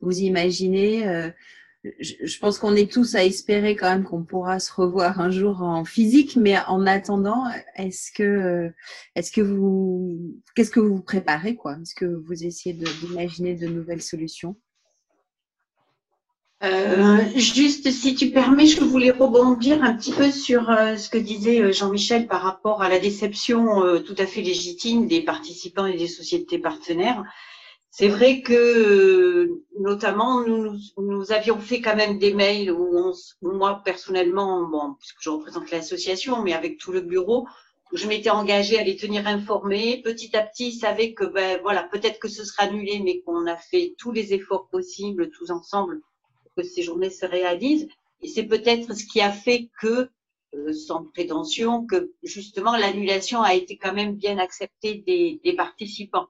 vous 0.00 0.18
imaginez 0.20 1.06
euh, 1.06 1.28
je, 2.00 2.38
pense 2.38 2.58
qu'on 2.58 2.74
est 2.74 2.90
tous 2.90 3.14
à 3.14 3.24
espérer 3.24 3.76
quand 3.76 3.90
même 3.90 4.04
qu'on 4.04 4.24
pourra 4.24 4.58
se 4.58 4.72
revoir 4.72 5.20
un 5.20 5.30
jour 5.30 5.62
en 5.62 5.84
physique, 5.84 6.36
mais 6.36 6.56
en 6.66 6.86
attendant, 6.86 7.44
est-ce 7.76 8.10
que, 8.10 8.72
est-ce 9.14 9.30
que 9.30 9.42
vous, 9.42 10.34
qu'est-ce 10.54 10.70
que 10.70 10.80
vous 10.80 11.00
préparez 11.02 11.56
quoi? 11.56 11.76
Est-ce 11.80 11.94
que 11.94 12.06
vous 12.06 12.44
essayez 12.44 12.74
d'imaginer 12.74 13.54
de 13.54 13.66
nouvelles 13.68 14.02
solutions? 14.02 14.56
Euh, 16.66 17.18
juste, 17.36 17.90
si 17.90 18.14
tu 18.14 18.30
permets, 18.30 18.66
je 18.66 18.82
voulais 18.82 19.10
rebondir 19.10 19.82
un 19.82 19.94
petit 19.94 20.12
peu 20.12 20.30
sur 20.30 20.68
euh, 20.70 20.96
ce 20.96 21.08
que 21.08 21.18
disait 21.18 21.62
euh, 21.62 21.72
Jean-Michel 21.72 22.26
par 22.26 22.42
rapport 22.42 22.82
à 22.82 22.88
la 22.88 22.98
déception 22.98 23.82
tout 24.04 24.14
à 24.18 24.26
fait 24.26 24.42
légitime 24.42 25.06
des 25.06 25.22
participants 25.22 25.86
et 25.86 25.96
des 25.96 26.08
sociétés 26.08 26.58
partenaires. 26.58 27.22
C'est 27.90 28.08
vrai 28.08 28.42
que, 28.42 29.62
notamment, 29.80 30.44
nous, 30.44 31.32
avions 31.32 31.58
fait 31.58 31.80
quand 31.80 31.96
même 31.96 32.18
des 32.18 32.34
mails 32.34 32.70
où, 32.70 33.12
moi, 33.40 33.80
personnellement, 33.84 34.96
puisque 35.00 35.16
je 35.20 35.30
représente 35.30 35.70
l'association, 35.70 36.42
mais 36.42 36.52
avec 36.52 36.78
tout 36.78 36.92
le 36.92 37.00
bureau, 37.00 37.46
je 37.92 38.06
m'étais 38.06 38.30
engagée 38.30 38.78
à 38.78 38.82
les 38.82 38.96
tenir 38.96 39.26
informés. 39.26 40.02
Petit 40.04 40.36
à 40.36 40.42
petit, 40.42 40.68
ils 40.68 40.78
savaient 40.78 41.14
que, 41.14 41.24
ben, 41.24 41.58
voilà, 41.62 41.84
peut-être 41.84 42.18
que 42.18 42.28
ce 42.28 42.44
sera 42.44 42.64
annulé, 42.64 43.00
mais 43.02 43.20
qu'on 43.20 43.46
a 43.46 43.56
fait 43.56 43.94
tous 43.96 44.12
les 44.12 44.34
efforts 44.34 44.68
possibles, 44.68 45.30
tous 45.30 45.50
ensemble, 45.50 46.02
que 46.56 46.62
ces 46.62 46.82
journées 46.82 47.10
se 47.10 47.26
réalisent. 47.26 47.88
Et 48.22 48.28
c'est 48.28 48.44
peut-être 48.44 48.94
ce 48.94 49.04
qui 49.04 49.20
a 49.20 49.30
fait 49.30 49.68
que, 49.80 50.08
euh, 50.54 50.72
sans 50.72 51.04
prétention, 51.04 51.86
que 51.86 52.12
justement 52.22 52.76
l'annulation 52.76 53.42
a 53.42 53.54
été 53.54 53.76
quand 53.76 53.92
même 53.92 54.14
bien 54.14 54.38
acceptée 54.38 55.04
des, 55.06 55.40
des 55.44 55.52
participants. 55.54 56.28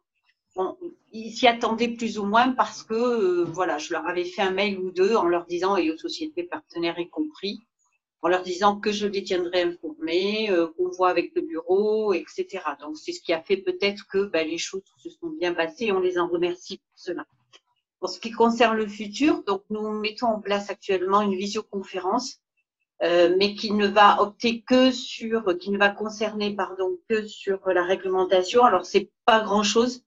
Bon, 0.57 0.77
ils 1.13 1.33
s'y 1.33 1.47
attendaient 1.47 1.89
plus 1.89 2.19
ou 2.19 2.25
moins 2.25 2.53
parce 2.53 2.83
que, 2.83 2.95
euh, 2.95 3.45
voilà, 3.45 3.79
je 3.79 3.93
leur 3.93 4.07
avais 4.07 4.25
fait 4.25 4.43
un 4.43 4.53
mail 4.53 4.79
ou 4.79 4.91
deux 4.91 5.15
en 5.15 5.27
leur 5.27 5.45
disant, 5.47 5.77
et 5.77 5.91
aux 5.91 5.99
sociétés 5.99 6.45
partenaires 6.45 6.99
y 6.99 7.09
compris, 7.11 7.61
en 8.23 8.29
leur 8.29 8.43
disant 8.43 8.81
que 8.81 8.91
je 8.91 9.07
les 9.07 9.23
tiendrais 9.23 9.63
informés, 9.63 10.51
euh, 10.51 10.67
qu'on 10.69 10.91
voit 10.91 11.11
avec 11.11 11.33
le 11.35 11.43
bureau, 11.43 12.15
etc. 12.15 12.61
Donc 12.81 12.97
c'est 12.97 13.13
ce 13.13 13.21
qui 13.21 13.33
a 13.33 13.43
fait 13.43 13.59
peut-être 13.59 14.07
que 14.11 14.25
ben, 14.25 14.49
les 14.49 14.59
choses 14.59 14.83
se 14.97 15.11
sont 15.11 15.29
bien 15.39 15.55
passées 15.55 15.87
et 15.87 15.93
on 15.93 16.01
les 16.01 16.19
en 16.19 16.27
remercie 16.27 16.79
pour 16.79 16.93
cela. 16.97 17.27
En 18.01 18.09
ce 18.09 18.21
qui 18.21 18.31
concerne 18.31 18.77
le 18.77 18.87
futur, 18.87 19.43
donc 19.45 19.63
nous 19.71 19.91
mettons 19.91 20.27
en 20.27 20.41
place 20.41 20.71
actuellement 20.71 21.23
une 21.23 21.35
visioconférence, 21.35 22.41
euh, 23.03 23.35
mais 23.39 23.55
qui 23.55 23.73
ne 23.73 23.87
va 23.87 24.21
opter 24.23 24.63
que 24.63 24.91
sur, 24.91 25.57
qui 25.59 25.71
ne 25.71 25.79
va 25.79 25.89
concerner 25.89 26.55
pardon 26.55 26.99
que 27.09 27.27
sur 27.27 27.59
la 27.69 27.85
réglementation. 27.85 28.65
Alors 28.65 28.87
c'est 28.87 29.11
pas 29.25 29.41
grand 29.41 29.63
chose 29.63 30.03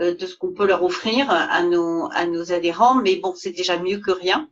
euh, 0.00 0.14
de 0.14 0.26
ce 0.26 0.36
qu'on 0.36 0.52
peut 0.52 0.66
leur 0.66 0.82
offrir 0.82 1.30
à 1.30 1.62
nos 1.62 2.08
à 2.12 2.26
nos 2.26 2.52
adhérents, 2.52 2.96
mais 2.96 3.16
bon 3.16 3.34
c'est 3.34 3.52
déjà 3.52 3.78
mieux 3.78 3.98
que 3.98 4.10
rien. 4.10 4.48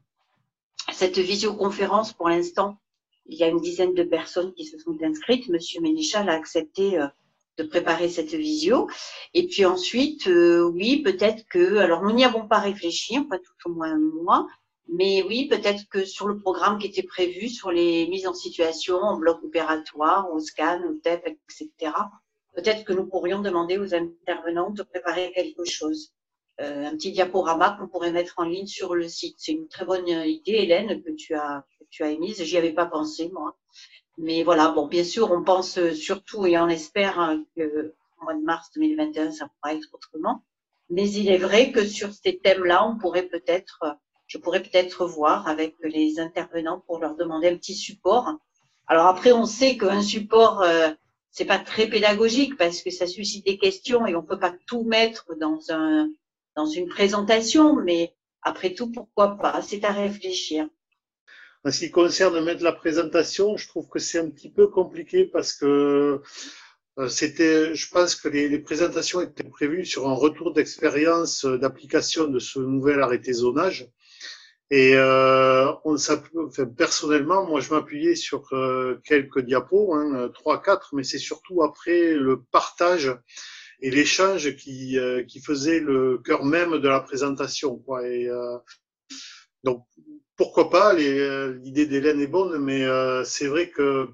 Cette 0.93 1.19
visioconférence, 1.19 2.13
pour 2.13 2.29
l'instant, 2.29 2.79
il 3.27 3.39
y 3.39 3.45
a 3.45 3.49
une 3.49 3.61
dizaine 3.61 3.95
de 3.95 4.05
personnes 4.05 4.53
qui 4.55 4.65
se 4.65 4.79
sont 4.79 4.97
inscrites. 5.03 5.49
Monsieur 5.49 5.81
Ménichal 5.81 6.29
a 6.29 6.35
accepté 6.35 6.99
euh, 6.99 7.07
de 7.59 7.65
préparer 7.65 8.09
cette 8.09 8.35
visio. 8.35 8.89
Et 9.35 9.47
puis 9.47 9.65
ensuite, 9.65 10.27
euh, 10.27 10.63
oui, 10.63 11.03
peut-être 11.03 11.47
que, 11.49 11.79
alors 11.79 12.03
nous 12.03 12.13
n'y 12.13 12.25
avons 12.25 12.47
pas 12.47 12.59
réfléchi, 12.59 13.21
pas 13.23 13.39
tout 13.39 13.71
au 13.71 13.75
moins 13.75 13.97
moi, 13.97 14.47
Mais 14.89 15.23
oui, 15.25 15.49
peut-être 15.49 15.89
que 15.89 16.05
sur 16.05 16.29
le 16.29 16.39
programme 16.39 16.79
qui 16.79 16.87
était 16.87 17.03
prévu, 17.03 17.49
sur 17.49 17.73
les 17.73 18.07
mises 18.09 18.27
en 18.27 18.35
situation 18.35 18.97
en 18.99 19.17
bloc 19.19 19.43
opératoire, 19.43 20.33
au 20.33 20.39
scan, 20.39 20.81
au 20.89 20.95
TEP, 20.95 21.27
etc., 21.27 21.93
peut-être 22.55 22.85
que 22.85 22.93
nous 22.93 23.07
pourrions 23.07 23.41
demander 23.43 23.79
aux 23.79 23.95
intervenants 23.95 24.71
de 24.71 24.83
préparer 24.83 25.33
quelque 25.33 25.65
chose. 25.65 26.13
Euh, 26.61 26.87
un 26.87 26.93
petit 26.93 27.13
diaporama 27.13 27.77
qu'on 27.79 27.89
pourrait 27.89 28.13
mettre 28.13 28.35
en 28.39 28.45
ligne 28.45 28.67
sur 28.67 28.95
le 28.95 29.09
site. 29.09 29.37
C'est 29.39 29.53
une 29.53 29.69
très 29.69 29.85
bonne 29.85 30.09
idée, 30.09 30.53
Hélène, 30.53 31.03
que 31.03 31.11
tu 31.11 31.35
as, 31.35 31.67
que 31.79 31.85
tu 31.91 32.03
as 32.03 32.11
émise. 32.11 32.43
J'y 32.43 32.57
avais 32.57 32.73
pas 32.73 32.87
pensé, 32.87 33.29
moi. 33.31 33.59
Mais 34.19 34.43
voilà, 34.43 34.69
bon, 34.69 34.87
bien 34.87 35.05
sûr, 35.05 35.31
on 35.31 35.43
pense 35.43 35.79
surtout 35.93 36.47
et 36.47 36.59
on 36.59 36.69
espère 36.69 37.19
hein, 37.21 37.45
que 37.57 37.95
au 38.21 38.25
mois 38.25 38.35
de 38.35 38.43
mars 38.43 38.71
2021, 38.75 39.31
ça 39.31 39.49
pourra 39.49 39.75
être 39.75 39.89
autrement. 39.93 40.43
Mais 40.89 41.11
il 41.11 41.29
est 41.29 41.39
vrai 41.39 41.73
que 41.73 41.85
sur 41.85 42.13
ces 42.13 42.39
thèmes-là, 42.39 42.87
on 42.89 42.97
pourrait 42.97 43.27
peut-être, 43.27 43.99
je 44.27 44.39
pourrais 44.39 44.63
peut-être 44.63 45.07
voir 45.07 45.49
avec 45.49 45.77
les 45.83 46.19
intervenants 46.21 46.83
pour 46.87 46.99
leur 46.99 47.17
demander 47.17 47.49
un 47.49 47.57
petit 47.57 47.75
support. 47.75 48.33
Alors 48.87 49.07
après, 49.07 49.33
on 49.33 49.47
sait 49.47 49.77
qu'un 49.77 50.03
support, 50.03 50.63
euh, 50.63 50.89
c'est 51.31 51.45
pas 51.45 51.59
très 51.59 51.89
pédagogique 51.89 52.57
parce 52.57 52.83
que 52.83 52.91
ça 52.91 53.07
suscite 53.07 53.45
des 53.45 53.59
questions 53.59 54.07
et 54.07 54.15
on 54.15 54.23
peut 54.23 54.39
pas 54.39 54.55
tout 54.67 54.85
mettre 54.85 55.35
dans 55.39 55.61
un 55.71 56.09
dans 56.55 56.67
une 56.67 56.89
présentation, 56.89 57.77
mais 57.77 58.15
après 58.41 58.73
tout, 58.73 58.91
pourquoi 58.91 59.37
pas 59.37 59.61
C'est 59.61 59.85
à 59.85 59.93
réfléchir. 59.93 60.67
En 61.67 61.73
ce 61.73 61.81
qui 61.81 61.91
concerne 61.91 62.45
mettre 62.45 62.63
la 62.63 62.71
présentation, 62.71 63.57
je 63.57 63.67
trouve 63.67 63.89
que 63.89 63.99
c'est 63.99 64.21
un 64.21 64.31
petit 64.31 64.53
peu 64.53 64.69
compliqué 64.69 65.25
parce 65.25 65.53
que 65.53 66.21
euh, 67.01 67.09
c'était, 67.09 67.75
je 67.75 67.91
pense 67.91 68.15
que 68.15 68.29
les, 68.29 68.61
présentations 68.61 69.21
étaient 69.21 69.43
prévues 69.43 69.85
sur 69.85 70.09
un 70.09 70.15
retour 70.15 70.53
d'expérience 70.53 71.45
euh, 71.45 71.59
d'application 71.59 72.29
de 72.29 72.39
ce 72.39 72.61
nouvel 72.61 73.03
arrêté 73.03 73.33
zonage. 73.33 73.91
Et 74.71 74.95
euh, 74.95 75.73
on 75.85 75.97
enfin, 75.97 76.67
personnellement, 76.67 77.45
moi, 77.45 77.59
je 77.59 77.75
m'appuyais 77.75 78.15
sur 78.15 78.45
euh, 78.53 79.01
quelques 79.05 79.41
diapos, 79.41 79.93
hein, 79.93 80.31
3 80.33 80.63
quatre, 80.63 80.95
mais 80.95 81.03
c'est 81.03 81.19
surtout 81.19 81.65
après 81.65 82.15
le 82.15 82.45
partage 82.45 83.13
et 83.81 83.91
l'échange 83.91 84.55
qui, 84.55 84.99
qui 85.27 85.41
faisait 85.41 85.81
le 85.81 86.19
cœur 86.19 86.45
même 86.45 86.79
de 86.79 86.89
la 86.89 87.01
présentation. 87.01 87.77
Quoi. 87.79 88.07
Et, 88.09 88.31
donc, 89.67 89.85
pourquoi 90.37 90.71
pas 90.71 90.93
L'idée 90.95 91.87
d'Hélène 91.87 92.21
est 92.21 92.27
bonne, 92.27 92.59
mais 92.59 92.85
c'est 93.25 93.49
vrai 93.49 93.71
que 93.71 94.09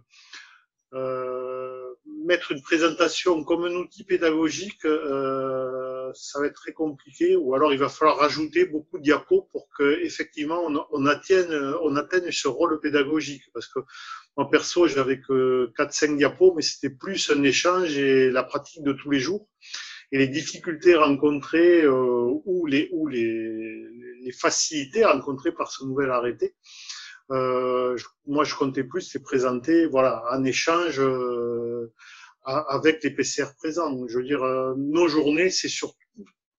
mettre 2.24 2.52
une 2.52 2.62
présentation 2.62 3.42
comme 3.44 3.64
un 3.64 3.74
outil 3.74 4.04
pédagogique, 4.04 4.84
euh, 4.84 6.10
ça 6.14 6.40
va 6.40 6.46
être 6.46 6.54
très 6.54 6.72
compliqué. 6.72 7.36
Ou 7.36 7.54
alors 7.54 7.72
il 7.72 7.78
va 7.78 7.88
falloir 7.88 8.18
rajouter 8.18 8.66
beaucoup 8.66 8.98
de 8.98 9.02
diapos 9.02 9.48
pour 9.52 9.68
que 9.76 10.00
effectivement 10.02 10.60
on, 10.92 11.06
atteigne, 11.06 12.30
ce 12.30 12.48
rôle 12.48 12.80
pédagogique. 12.80 13.44
Parce 13.52 13.66
que 13.66 13.80
moi 14.36 14.48
perso, 14.50 14.86
j'avais 14.86 15.20
que 15.20 15.72
4-5 15.78 16.16
diapos, 16.16 16.54
mais 16.54 16.62
c'était 16.62 16.94
plus 16.94 17.30
un 17.30 17.42
échange 17.42 17.96
et 17.98 18.30
la 18.30 18.42
pratique 18.42 18.82
de 18.82 18.92
tous 18.92 19.10
les 19.10 19.20
jours. 19.20 19.48
Et 20.10 20.18
les 20.18 20.28
difficultés 20.28 20.94
rencontrées 20.94 21.82
euh, 21.82 22.40
ou 22.44 22.66
les 22.66 22.88
ou 22.92 23.06
les 23.06 23.88
facilités 24.30 25.04
rencontrées 25.04 25.52
par 25.52 25.72
ce 25.72 25.84
nouvel 25.84 26.10
arrêté. 26.10 26.54
Euh, 27.30 27.96
moi, 28.26 28.44
je 28.44 28.54
comptais 28.54 28.84
plus 28.84 29.12
les 29.14 29.20
présenter, 29.20 29.86
voilà, 29.86 30.22
en 30.30 30.44
échange 30.44 31.00
euh, 31.00 31.92
avec 32.44 33.02
les 33.02 33.10
PCR 33.10 33.54
présents. 33.56 34.06
je 34.06 34.18
veux 34.18 34.24
dire, 34.24 34.42
euh, 34.42 34.74
nos 34.76 35.08
journées, 35.08 35.50
c'est 35.50 35.68
surtout 35.68 35.96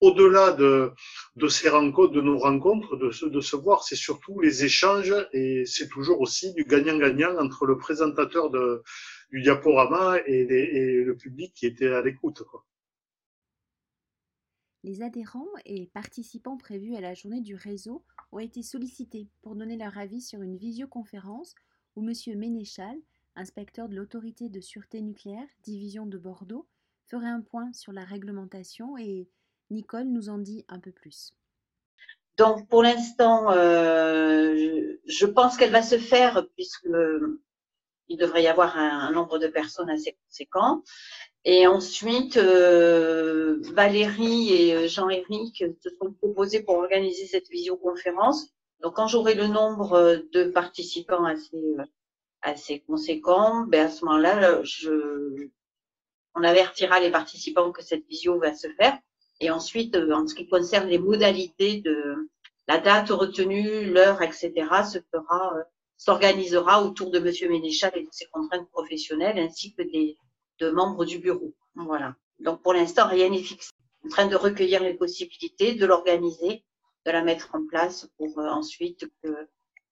au-delà 0.01 0.51
de, 0.51 0.91
de 1.38 1.48
ces 1.48 1.70
rencontres, 1.70 2.12
de 2.12 2.22
nos 2.22 2.38
rencontres, 2.38 2.98
de, 2.98 3.29
de 3.29 3.41
se 3.41 3.55
voir, 3.55 3.84
c'est 3.84 3.96
surtout 3.96 4.41
les 4.41 4.65
échanges 4.65 5.15
et 5.32 5.63
c'est 5.65 5.88
toujours 5.88 6.20
aussi 6.20 6.53
du 6.53 6.65
gagnant-gagnant 6.65 7.38
entre 7.39 7.65
le 7.65 7.78
présentateur 7.78 8.49
de, 8.49 8.84
du 9.32 9.41
diaporama 9.41 10.17
et, 10.26 10.41
et 10.41 11.04
le 11.04 11.15
public 11.15 11.54
qui 11.56 11.67
était 11.67 11.88
à 11.88 12.02
l'écoute. 12.02 12.43
Les 14.84 15.02
adhérents 15.02 15.48
et 15.65 15.88
participants 15.88 16.58
prévus 16.58 16.96
à 16.96 17.02
la 17.02 17.13
journée 17.13 17.39
du 17.39 17.56
réseau 17.56 18.04
ont 18.34 18.39
été 18.39 18.62
sollicités 18.62 19.30
pour 19.41 19.56
donner 19.56 19.78
leur 19.78 19.98
avis 19.98 20.22
sur 20.22 20.41
une 20.41 20.58
visioconférence 20.58 21.56
où 21.96 22.02
M. 22.06 22.13
Ménéchal, 22.38 22.98
inspecteur 23.36 23.88
de 23.88 23.96
l'autorité 23.96 24.50
de 24.50 24.60
sûreté 24.60 25.02
nucléaire, 25.02 25.48
division 25.63 26.06
de 26.06 26.17
Bordeaux, 26.17 26.67
ferait 27.06 27.30
un 27.30 27.41
point 27.41 27.72
sur 27.72 27.93
la 27.93 28.04
réglementation 28.04 28.98
et 28.98 29.30
Nicole 29.69 30.08
nous 30.08 30.28
en 30.30 30.38
dit 30.38 30.65
un 30.67 30.80
peu 30.80 30.91
plus. 30.91 31.34
Donc 32.38 32.67
pour 32.67 32.84
l'instant, 32.84 33.52
euh, 33.52 34.98
je 35.06 35.26
pense 35.26 35.56
qu'elle 35.56 35.72
va 35.72 35.84
se 35.84 35.98
faire 35.98 36.46
puisque 36.56 36.89
il 38.10 38.17
devrait 38.17 38.43
y 38.43 38.48
avoir 38.48 38.78
un, 38.78 39.12
nombre 39.12 39.39
de 39.39 39.48
personnes 39.48 39.89
assez 39.89 40.17
conséquent. 40.28 40.84
Et 41.45 41.67
ensuite, 41.67 42.38
euh, 42.38 43.58
Valérie 43.73 44.53
et 44.53 44.75
euh, 44.75 44.88
Jean-Éric 44.88 45.65
se 45.82 45.89
sont 45.99 46.13
proposés 46.13 46.63
pour 46.63 46.75
organiser 46.75 47.25
cette 47.27 47.49
visioconférence. 47.49 48.47
Donc, 48.82 48.95
quand 48.95 49.08
j'aurai 49.08 49.34
le 49.34 49.47
nombre 49.47 50.23
de 50.32 50.45
participants 50.45 51.25
assez, 51.25 51.75
assez 52.41 52.79
conséquent, 52.88 53.65
ben 53.67 53.88
à 53.88 53.89
ce 53.89 54.06
moment-là, 54.06 54.63
je, 54.63 55.49
on 56.36 56.43
avertira 56.43 57.01
les 57.01 57.12
participants 57.12 57.71
que 57.73 57.84
cette 57.84 58.08
visio 58.08 58.39
va 58.39 58.53
se 58.56 58.67
faire. 58.79 58.97
Et 59.41 59.51
ensuite, 59.51 59.95
euh, 59.95 60.13
en 60.13 60.25
ce 60.27 60.36
qui 60.36 60.47
concerne 60.47 60.88
les 60.88 60.99
modalités 60.99 61.82
de 61.82 62.29
la 62.69 62.77
date 62.77 63.10
retenue, 63.10 63.91
l'heure, 63.91 64.21
etc., 64.21 64.51
se 64.89 64.99
fera 65.12 65.53
s'organisera 65.97 66.84
autour 66.84 67.12
de 67.12 67.19
Monsieur 67.19 67.49
Ménéchal 67.49 67.91
et 67.95 68.03
de 68.03 68.12
ses 68.12 68.25
contraintes 68.25 68.69
professionnelles, 68.71 69.38
ainsi 69.39 69.73
que 69.73 69.84
des 69.84 70.17
de 70.63 70.69
membres 70.69 71.06
du 71.06 71.19
bureau. 71.19 71.54
Voilà. 71.76 72.15
Donc 72.39 72.62
pour 72.62 72.73
l'instant, 72.73 73.08
rien 73.08 73.30
n'est 73.30 73.47
fixé. 73.52 73.71
en 74.06 74.10
train 74.10 74.28
de 74.28 74.36
recueillir 74.36 74.82
les 74.84 74.93
possibilités, 74.93 75.76
de 75.76 75.86
l'organiser, 75.86 76.63
de 77.06 77.12
la 77.12 77.23
mettre 77.23 77.49
en 77.54 77.65
place 77.65 78.10
pour 78.17 78.38
euh, 78.39 78.49
ensuite 78.49 79.06
que, 79.21 79.32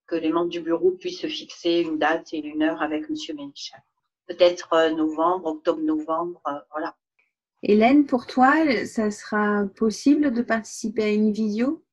que 0.07 0.15
les 0.15 0.31
membres 0.31 0.49
du 0.49 0.61
bureau 0.61 0.91
puissent 0.91 1.27
fixer 1.27 1.81
une 1.81 1.97
date 1.97 2.33
et 2.33 2.39
une 2.39 2.63
heure 2.63 2.81
avec 2.81 3.09
Monsieur 3.09 3.33
Ménéchal. 3.33 3.81
Peut-être 4.27 4.73
euh, 4.73 4.91
novembre, 4.91 5.47
octobre-novembre, 5.47 6.41
euh, 6.47 6.59
voilà. 6.71 6.95
Hélène, 7.63 8.05
pour 8.05 8.25
toi, 8.25 8.53
ça 8.85 9.11
sera 9.11 9.65
possible 9.75 10.33
de 10.33 10.41
participer 10.41 11.03
à 11.03 11.09
une 11.09 11.31
vidéo? 11.31 11.83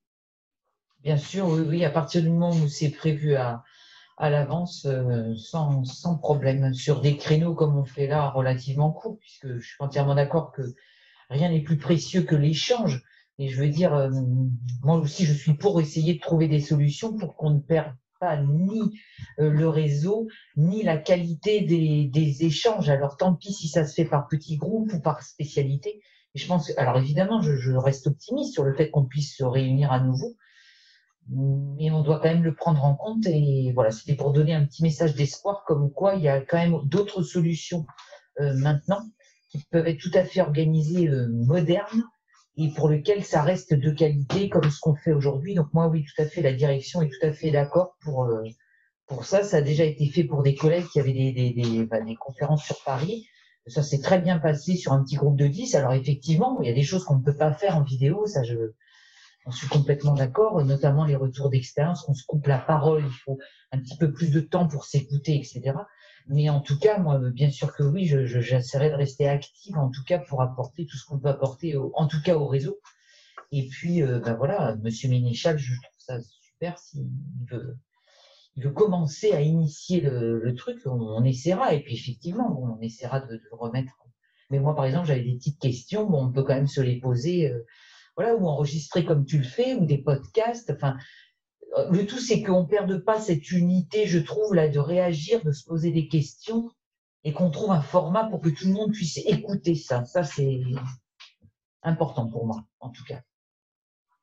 Bien 1.02 1.18
sûr, 1.18 1.46
oui, 1.48 1.62
oui, 1.68 1.84
à 1.84 1.90
partir 1.90 2.22
du 2.22 2.30
moment 2.30 2.52
où 2.52 2.68
c'est 2.68 2.90
prévu 2.90 3.34
à, 3.34 3.62
à 4.18 4.30
l'avance 4.30 4.84
euh, 4.84 5.34
sans, 5.36 5.84
sans, 5.84 6.18
problème 6.18 6.74
sur 6.74 7.00
des 7.00 7.16
créneaux 7.16 7.54
comme 7.54 7.78
on 7.78 7.84
fait 7.84 8.08
là 8.08 8.30
relativement 8.30 8.90
court, 8.90 9.16
puisque 9.20 9.58
je 9.58 9.66
suis 9.66 9.76
entièrement 9.78 10.16
d'accord 10.16 10.50
que 10.50 10.62
rien 11.30 11.50
n'est 11.50 11.62
plus 11.62 11.78
précieux 11.78 12.22
que 12.22 12.34
l'échange. 12.34 13.02
Et 13.38 13.48
je 13.48 13.60
veux 13.60 13.68
dire, 13.68 13.94
euh, 13.94 14.10
moi 14.82 14.96
aussi, 14.96 15.24
je 15.24 15.32
suis 15.32 15.54
pour 15.54 15.80
essayer 15.80 16.14
de 16.14 16.20
trouver 16.20 16.48
des 16.48 16.60
solutions 16.60 17.16
pour 17.16 17.36
qu'on 17.36 17.50
ne 17.50 17.60
perde 17.60 17.94
pas 18.18 18.36
ni 18.42 18.80
euh, 19.38 19.50
le 19.50 19.68
réseau, 19.68 20.26
ni 20.56 20.82
la 20.82 20.96
qualité 20.96 21.60
des, 21.60 22.06
des, 22.06 22.44
échanges. 22.44 22.88
Alors 22.88 23.16
tant 23.16 23.34
pis 23.34 23.52
si 23.52 23.68
ça 23.68 23.86
se 23.86 23.94
fait 23.94 24.04
par 24.04 24.26
petits 24.26 24.56
groupes 24.56 24.92
ou 24.92 25.00
par 25.00 25.22
spécialité. 25.22 26.00
Et 26.34 26.38
je 26.38 26.48
pense, 26.48 26.76
alors 26.76 26.98
évidemment, 26.98 27.40
je, 27.40 27.54
je 27.54 27.70
reste 27.70 28.08
optimiste 28.08 28.52
sur 28.52 28.64
le 28.64 28.74
fait 28.74 28.90
qu'on 28.90 29.04
puisse 29.04 29.36
se 29.36 29.44
réunir 29.44 29.92
à 29.92 30.00
nouveau 30.00 30.34
mais 31.30 31.90
on 31.90 32.02
doit 32.02 32.18
quand 32.18 32.28
même 32.28 32.42
le 32.42 32.54
prendre 32.54 32.84
en 32.84 32.94
compte. 32.94 33.26
Et 33.26 33.72
voilà, 33.74 33.90
c'était 33.90 34.14
pour 34.14 34.32
donner 34.32 34.54
un 34.54 34.64
petit 34.64 34.82
message 34.82 35.14
d'espoir, 35.14 35.64
comme 35.66 35.90
quoi 35.92 36.14
il 36.14 36.22
y 36.22 36.28
a 36.28 36.40
quand 36.40 36.58
même 36.58 36.78
d'autres 36.84 37.22
solutions 37.22 37.86
euh, 38.40 38.54
maintenant 38.54 39.02
qui 39.50 39.64
peuvent 39.70 39.86
être 39.86 40.00
tout 40.00 40.10
à 40.14 40.24
fait 40.24 40.40
organisées, 40.40 41.08
euh, 41.08 41.26
modernes, 41.28 42.04
et 42.56 42.68
pour 42.74 42.88
lesquelles 42.88 43.24
ça 43.24 43.42
reste 43.42 43.72
de 43.72 43.90
qualité, 43.90 44.48
comme 44.48 44.70
ce 44.70 44.80
qu'on 44.80 44.94
fait 44.94 45.12
aujourd'hui. 45.12 45.54
Donc 45.54 45.72
moi, 45.72 45.88
oui, 45.88 46.04
tout 46.04 46.22
à 46.22 46.26
fait, 46.26 46.42
la 46.42 46.52
direction 46.52 47.02
est 47.02 47.08
tout 47.08 47.26
à 47.26 47.32
fait 47.32 47.50
d'accord 47.50 47.96
pour 48.02 48.24
euh, 48.24 48.42
pour 49.06 49.24
ça. 49.24 49.42
Ça 49.44 49.58
a 49.58 49.62
déjà 49.62 49.84
été 49.84 50.06
fait 50.08 50.24
pour 50.24 50.42
des 50.42 50.54
collègues 50.54 50.86
qui 50.92 51.00
avaient 51.00 51.12
des, 51.12 51.32
des, 51.32 51.52
des, 51.52 51.84
bah, 51.86 52.00
des 52.00 52.16
conférences 52.16 52.64
sur 52.64 52.82
Paris. 52.84 53.26
Ça 53.66 53.82
s'est 53.82 54.00
très 54.00 54.18
bien 54.18 54.38
passé 54.38 54.76
sur 54.76 54.92
un 54.92 55.02
petit 55.02 55.16
groupe 55.16 55.36
de 55.36 55.46
10. 55.46 55.74
Alors 55.74 55.92
effectivement, 55.92 56.58
il 56.62 56.68
y 56.68 56.70
a 56.70 56.74
des 56.74 56.82
choses 56.82 57.04
qu'on 57.04 57.16
ne 57.16 57.22
peut 57.22 57.36
pas 57.36 57.52
faire 57.52 57.76
en 57.76 57.82
vidéo, 57.82 58.26
ça 58.26 58.42
je 58.42 58.72
je 59.50 59.58
suis 59.58 59.68
complètement 59.68 60.14
d'accord, 60.14 60.64
notamment 60.64 61.04
les 61.04 61.16
retours 61.16 61.50
d'expérience, 61.50 62.04
on 62.08 62.14
se 62.14 62.24
coupe 62.26 62.46
la 62.46 62.58
parole, 62.58 63.04
il 63.04 63.12
faut 63.24 63.38
un 63.72 63.78
petit 63.78 63.96
peu 63.96 64.12
plus 64.12 64.30
de 64.30 64.40
temps 64.40 64.68
pour 64.68 64.84
s'écouter, 64.84 65.36
etc. 65.36 65.72
Mais 66.28 66.50
en 66.50 66.60
tout 66.60 66.78
cas, 66.78 66.98
moi, 66.98 67.18
bien 67.30 67.50
sûr 67.50 67.74
que 67.74 67.82
oui, 67.82 68.06
j'essaierai 68.06 68.90
de 68.90 68.94
rester 68.94 69.28
active, 69.28 69.76
en 69.76 69.90
tout 69.90 70.04
cas, 70.04 70.18
pour 70.18 70.42
apporter 70.42 70.86
tout 70.86 70.96
ce 70.96 71.06
qu'on 71.06 71.18
peut 71.18 71.28
apporter, 71.28 71.76
en 71.76 72.06
tout 72.06 72.20
cas 72.22 72.36
au 72.36 72.46
réseau. 72.46 72.78
Et 73.50 73.66
puis, 73.68 74.02
euh, 74.02 74.20
ben 74.20 74.34
voilà, 74.34 74.76
Monsieur 74.82 75.08
Ménéchal, 75.08 75.58
je 75.58 75.72
trouve 75.72 75.98
ça 75.98 76.20
super 76.20 76.78
s'il 76.78 77.08
veut, 77.50 77.78
il 78.56 78.64
veut 78.64 78.72
commencer 78.72 79.32
à 79.32 79.40
initier 79.40 80.00
le, 80.02 80.54
truc, 80.54 80.78
on, 80.84 81.24
essaiera. 81.24 81.74
Et 81.74 81.82
puis, 81.82 81.94
effectivement, 81.94 82.60
on 82.60 82.80
essaiera 82.82 83.20
de, 83.20 83.26
de, 83.26 83.40
le 83.50 83.56
remettre. 83.56 83.92
Mais 84.50 84.58
moi, 84.58 84.74
par 84.74 84.84
exemple, 84.84 85.06
j'avais 85.06 85.22
des 85.22 85.36
petites 85.36 85.60
questions, 85.60 86.08
bon, 86.08 86.26
on 86.26 86.32
peut 86.32 86.42
quand 86.42 86.54
même 86.54 86.66
se 86.66 86.80
les 86.80 86.98
poser. 87.00 87.50
Euh, 87.50 87.64
voilà, 88.18 88.34
ou 88.34 88.48
enregistrer 88.48 89.04
comme 89.04 89.24
tu 89.24 89.38
le 89.38 89.44
fais, 89.44 89.74
ou 89.74 89.86
des 89.86 89.98
podcasts. 89.98 90.70
Enfin, 90.70 90.96
le 91.92 92.04
tout, 92.04 92.18
c'est 92.18 92.42
qu'on 92.42 92.62
ne 92.62 92.66
perde 92.66 92.98
pas 92.98 93.20
cette 93.20 93.52
unité, 93.52 94.06
je 94.06 94.18
trouve, 94.18 94.54
là, 94.54 94.68
de 94.68 94.80
réagir, 94.80 95.44
de 95.44 95.52
se 95.52 95.64
poser 95.64 95.92
des 95.92 96.08
questions 96.08 96.68
et 97.22 97.32
qu'on 97.32 97.50
trouve 97.50 97.70
un 97.70 97.80
format 97.80 98.24
pour 98.24 98.40
que 98.40 98.48
tout 98.48 98.66
le 98.66 98.72
monde 98.72 98.92
puisse 98.92 99.18
écouter 99.18 99.76
ça. 99.76 100.04
Ça, 100.04 100.24
c'est 100.24 100.60
important 101.82 102.26
pour 102.26 102.44
moi, 102.44 102.64
en 102.80 102.90
tout 102.90 103.04
cas. 103.04 103.20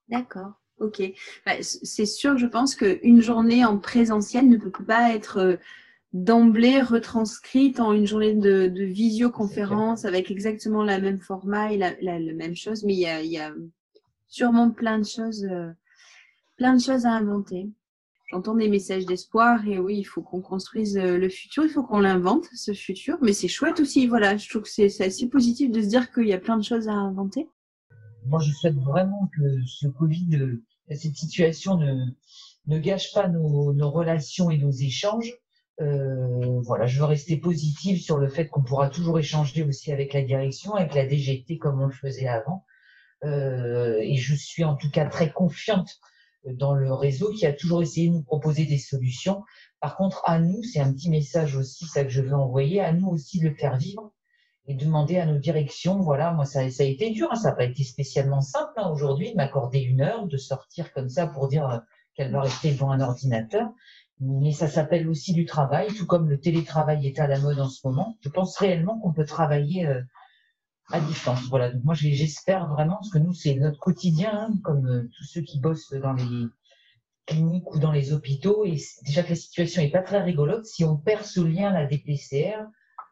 D'accord. 0.10 0.51
Ok. 0.79 1.01
Bah, 1.45 1.53
c'est 1.62 2.05
sûr, 2.05 2.38
je 2.38 2.47
pense 2.47 2.75
qu'une 2.75 3.21
journée 3.21 3.63
en 3.63 3.77
présentiel 3.77 4.49
ne 4.49 4.58
peut 4.58 4.71
pas 4.84 5.15
être 5.15 5.38
euh, 5.38 5.55
d'emblée 6.12 6.81
retranscrite 6.81 7.79
en 7.79 7.93
une 7.93 8.08
journée 8.08 8.34
de, 8.34 8.71
visioconférence 8.84 10.05
avec 10.05 10.31
exactement 10.31 10.84
la 10.84 10.99
même 10.99 11.19
format 11.19 11.71
et 11.71 11.77
la, 11.77 12.19
même 12.34 12.55
chose, 12.55 12.84
mais 12.84 12.93
il 12.93 12.99
y 12.99 13.38
a, 13.38 13.53
sûrement 14.36 14.69
plein 14.69 15.00
de 15.00 15.06
choses, 15.06 15.45
euh, 15.45 15.71
plein 16.58 16.76
de 16.76 16.82
choses 16.82 17.06
à 17.06 17.12
inventer. 17.12 17.69
J'entends 18.32 18.56
des 18.56 18.67
messages 18.67 19.06
d'espoir 19.06 19.65
et 19.65 19.80
oui, 19.80 19.98
il 20.00 20.04
faut 20.04 20.21
qu'on 20.21 20.41
construise 20.41 20.98
euh, 20.98 21.17
le 21.17 21.30
futur, 21.30 21.63
il 21.63 21.69
faut 21.69 21.84
qu'on 21.84 22.00
l'invente, 22.00 22.45
ce 22.54 22.74
futur, 22.74 23.17
mais 23.21 23.32
c'est 23.32 23.48
chouette 23.48 23.80
aussi. 23.80 24.08
Voilà, 24.08 24.36
je 24.36 24.50
trouve 24.50 24.63
que 24.63 24.69
c'est 24.69 25.06
assez 25.06 25.30
positif 25.30 25.71
de 25.71 25.82
se 25.82 25.88
dire 25.88 26.12
qu'il 26.12 26.28
y 26.28 26.34
a 26.34 26.38
plein 26.38 26.58
de 26.58 26.63
choses 26.63 26.89
à 26.89 26.93
inventer. 26.93 27.48
Moi, 28.26 28.41
je 28.41 28.52
souhaite 28.52 28.76
vraiment 28.76 29.30
que 29.38 29.65
ce 29.65 29.88
Covid, 29.88 30.36
euh, 30.36 30.63
cette 30.89 31.15
situation 31.15 31.78
ne, 31.78 31.93
ne 32.67 32.80
gâche 32.80 33.13
pas 33.13 33.30
nos, 33.30 33.89
relations 33.89 34.52
et 34.52 34.58
nos 34.58 34.71
échanges. 34.71 35.34
Voilà, 35.80 36.88
je 36.88 37.00
veux 37.00 37.06
rester 37.06 37.38
positive 37.38 38.02
sur 38.02 38.17
le 38.17 38.28
fait 38.28 38.48
qu'on 38.48 38.63
pourra 38.63 38.89
toujours 38.89 39.19
échanger 39.19 39.63
aussi 39.63 39.91
avec 39.93 40.13
la 40.13 40.24
direction, 40.24 40.74
avec 40.74 40.93
la 40.93 41.08
DGT 41.08 41.58
comme 41.58 41.82
on 41.82 41.86
le 41.86 41.93
faisait 41.93 42.28
avant. 42.28 42.65
Euh, 43.26 44.00
et 44.02 44.16
je 44.16 44.36
suis 44.36 44.64
en 44.64 44.76
tout 44.76 44.90
cas 44.90 45.06
très 45.06 45.32
confiante 45.32 46.00
dans 46.46 46.76
le 46.76 46.94
réseau 46.94 47.32
qui 47.32 47.46
a 47.46 47.54
toujours 47.54 47.82
essayé 47.82 48.08
de 48.08 48.14
nous 48.14 48.24
proposer 48.24 48.66
des 48.66 48.78
solutions. 48.78 49.44
Par 49.80 49.98
contre, 49.98 50.22
à 50.26 50.40
nous, 50.40 50.62
c'est 50.64 50.80
un 50.80 50.94
petit 50.94 51.10
message 51.10 51.56
aussi, 51.56 51.86
ça 51.86 52.04
que 52.04 52.10
je 52.10 52.22
veux 52.22 52.36
envoyer, 52.36 52.82
à 52.82 52.94
nous 52.94 53.08
aussi 53.08 53.40
de 53.40 53.50
le 53.50 53.56
faire 53.56 53.78
vivre 53.78 54.12
et 54.68 54.76
demander 54.76 55.18
à 55.18 55.26
nos 55.26 55.38
directions, 55.38 56.00
voilà, 56.00 56.32
moi 56.32 56.46
ça, 56.46 56.62
a 56.62 56.84
été 56.84 57.12
dur, 57.12 57.28
hein, 57.32 57.36
ça 57.36 57.50
n'a 57.50 57.56
pas 57.56 57.66
été 57.66 57.84
spécialement 57.84 58.42
simple 58.42 58.74
hein, 58.78 58.90
aujourd'hui 58.90 59.32
de 59.32 59.36
m'accorder 59.36 59.80
une 59.80 60.02
heure, 60.02 60.26
de 60.26 60.38
sortir 60.38 60.92
comme 60.94 61.10
ça 61.10 61.28
pour 61.28 61.48
dire 61.48 61.70
euh, 61.70 61.78
qu'elle 62.16 62.32
va 62.32 62.42
rester 62.42 62.72
devant 62.72 62.92
un 62.92 63.02
ordinateur, 63.02 63.70
mais 64.20 64.54
ça 64.54 64.68
s'appelle 64.68 65.08
aussi 65.08 65.34
du 65.34 65.46
travail, 65.46 65.88
tout 65.94 66.08
comme 66.08 66.30
le 66.30 66.40
télétravail 66.40 67.06
est 67.06 67.20
à 67.20 67.28
la 67.28 67.40
mode 67.40 67.60
en 67.60 67.70
ce 67.70 67.86
moment. 67.86 68.18
Je 68.22 68.30
pense 68.30 68.58
réellement 68.58 69.00
qu'on 69.00 69.14
peut 69.14 69.26
travailler 69.26 69.86
euh, 69.86 70.02
à 70.91 71.00
distance. 71.00 71.43
Voilà, 71.50 71.71
donc 71.71 71.84
moi 71.84 71.93
j'espère 71.95 72.67
vraiment, 72.67 72.95
parce 72.95 73.10
que 73.10 73.17
nous 73.17 73.34
c'est 73.34 73.56
notre 73.56 73.80
quotidien, 73.80 74.32
hein, 74.34 74.54
comme 74.63 74.88
euh, 74.88 75.10
tous 75.17 75.24
ceux 75.24 75.41
qui 75.41 75.60
bossent 75.60 75.93
dans 75.93 76.13
les 76.13 76.48
cliniques 77.26 77.74
ou 77.74 77.80
dans 77.80 77.91
les 77.91 78.13
hôpitaux, 78.13 78.65
et 78.65 78.78
déjà 79.04 79.24
que 79.24 79.30
la 79.30 79.36
situation 79.36 79.82
est 79.82 79.91
pas 79.91 80.04
très 80.04 80.21
rigolote, 80.21 80.65
si 80.65 80.84
on 80.84 80.98
perd 80.98 81.24
ce 81.24 81.41
lien 81.41 81.71
la 81.71 81.86
DPCR, 81.86 82.67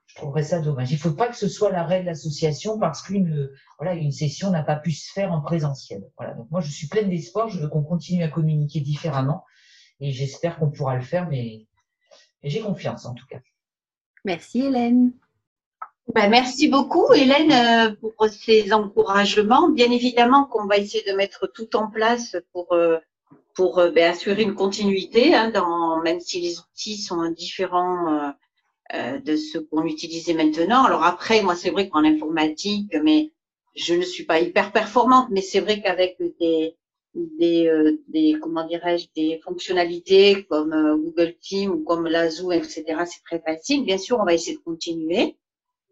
je 0.06 0.16
trouverais 0.16 0.44
ça 0.44 0.60
dommage. 0.60 0.92
Il 0.92 0.96
ne 0.96 1.00
faut 1.00 1.14
pas 1.14 1.28
que 1.28 1.36
ce 1.36 1.48
soit 1.48 1.72
l'arrêt 1.72 2.02
de 2.02 2.06
l'association 2.06 2.78
parce 2.78 3.02
qu'une 3.02 3.50
voilà, 3.80 3.96
une 3.96 4.12
session 4.12 4.52
n'a 4.52 4.62
pas 4.62 4.76
pu 4.76 4.92
se 4.92 5.12
faire 5.12 5.32
en 5.32 5.42
présentiel. 5.42 6.04
Voilà. 6.18 6.36
Donc 6.36 6.52
moi, 6.52 6.62
je 6.62 6.70
suis 6.70 6.88
pleine 6.88 7.10
d'espoir. 7.10 7.50
Je 7.50 7.60
veux 7.60 7.68
qu'on 7.68 7.84
continue 7.84 8.24
à 8.24 8.28
communiquer 8.28 8.82
différemment 8.82 9.44
et 10.00 10.12
j'espère 10.12 10.58
qu'on 10.58 10.70
pourra 10.70 10.96
le 10.96 11.02
faire, 11.02 11.28
mais, 11.30 11.68
j'ai 12.44 12.60
confiance 12.60 13.06
en 13.06 13.14
tout 13.14 13.26
cas. 13.26 13.40
Merci 14.26 14.62
Hélène. 14.62 15.14
Ben, 16.08 16.30
merci 16.30 16.68
beaucoup 16.68 17.14
Hélène 17.14 17.52
euh, 17.52 17.96
pour 17.96 18.28
ces 18.30 18.74
encouragements. 18.74 19.70
Bien 19.70 19.90
évidemment 19.90 20.46
qu'on 20.46 20.66
va 20.66 20.78
essayer 20.78 21.04
de 21.10 21.16
mettre 21.16 21.48
tout 21.48 21.76
en 21.76 21.90
place 21.90 22.36
pour 22.52 22.74
euh, 22.74 22.98
pour 23.56 23.80
euh, 23.80 23.90
ben, 23.92 24.12
assurer 24.12 24.44
une 24.44 24.56
continuité, 24.56 25.34
hein, 25.34 25.50
dans, 25.50 26.02
même 26.02 26.20
si 26.20 26.42
les 26.42 26.60
outils 26.60 26.98
sont 26.98 27.30
différents 27.32 28.34
euh, 28.94 29.20
de 29.20 29.36
ce 29.38 29.58
qu'on 29.60 29.86
utilisait 29.86 30.34
maintenant. 30.34 30.84
Alors 30.84 31.04
après, 31.04 31.42
moi, 31.42 31.56
c'est 31.56 31.70
vrai 31.72 31.90
qu'en 31.90 32.04
informatique, 32.04 32.96
mais 33.04 33.32
je 33.76 33.94
ne 33.94 34.04
suis 34.04 34.26
pas 34.26 34.40
hyper 34.42 34.72
performante, 34.72 35.30
mais 35.32 35.42
c'est 35.42 35.62
vrai 35.62 35.82
qu'avec 35.82 36.18
des 36.40 36.76
des, 37.16 37.68
euh, 37.68 38.02
des 38.08 38.36
comment 38.42 38.66
dirais-je 38.66 39.08
des 39.16 39.40
fonctionnalités 39.44 40.46
comme 40.46 40.72
Google 41.04 41.36
Teams 41.40 41.72
ou 41.72 41.84
comme 41.84 42.08
Lazoo, 42.08 42.52
etc. 42.52 42.84
C'est 43.06 43.24
très 43.24 43.40
facile. 43.40 43.86
Bien 43.86 43.98
sûr, 43.98 44.20
on 44.20 44.26
va 44.26 44.34
essayer 44.34 44.58
de 44.58 44.64
continuer. 44.64 45.38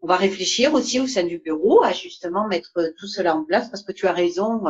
On 0.02 0.08
va 0.08 0.16
réfléchir 0.16 0.74
aussi 0.74 0.98
au 0.98 1.06
sein 1.06 1.22
du 1.22 1.38
bureau 1.38 1.82
à 1.84 1.92
justement 1.92 2.48
mettre 2.48 2.92
tout 2.98 3.06
cela 3.06 3.36
en 3.36 3.44
place 3.44 3.70
parce 3.70 3.84
que 3.84 3.92
tu 3.92 4.08
as 4.08 4.12
raison. 4.12 4.62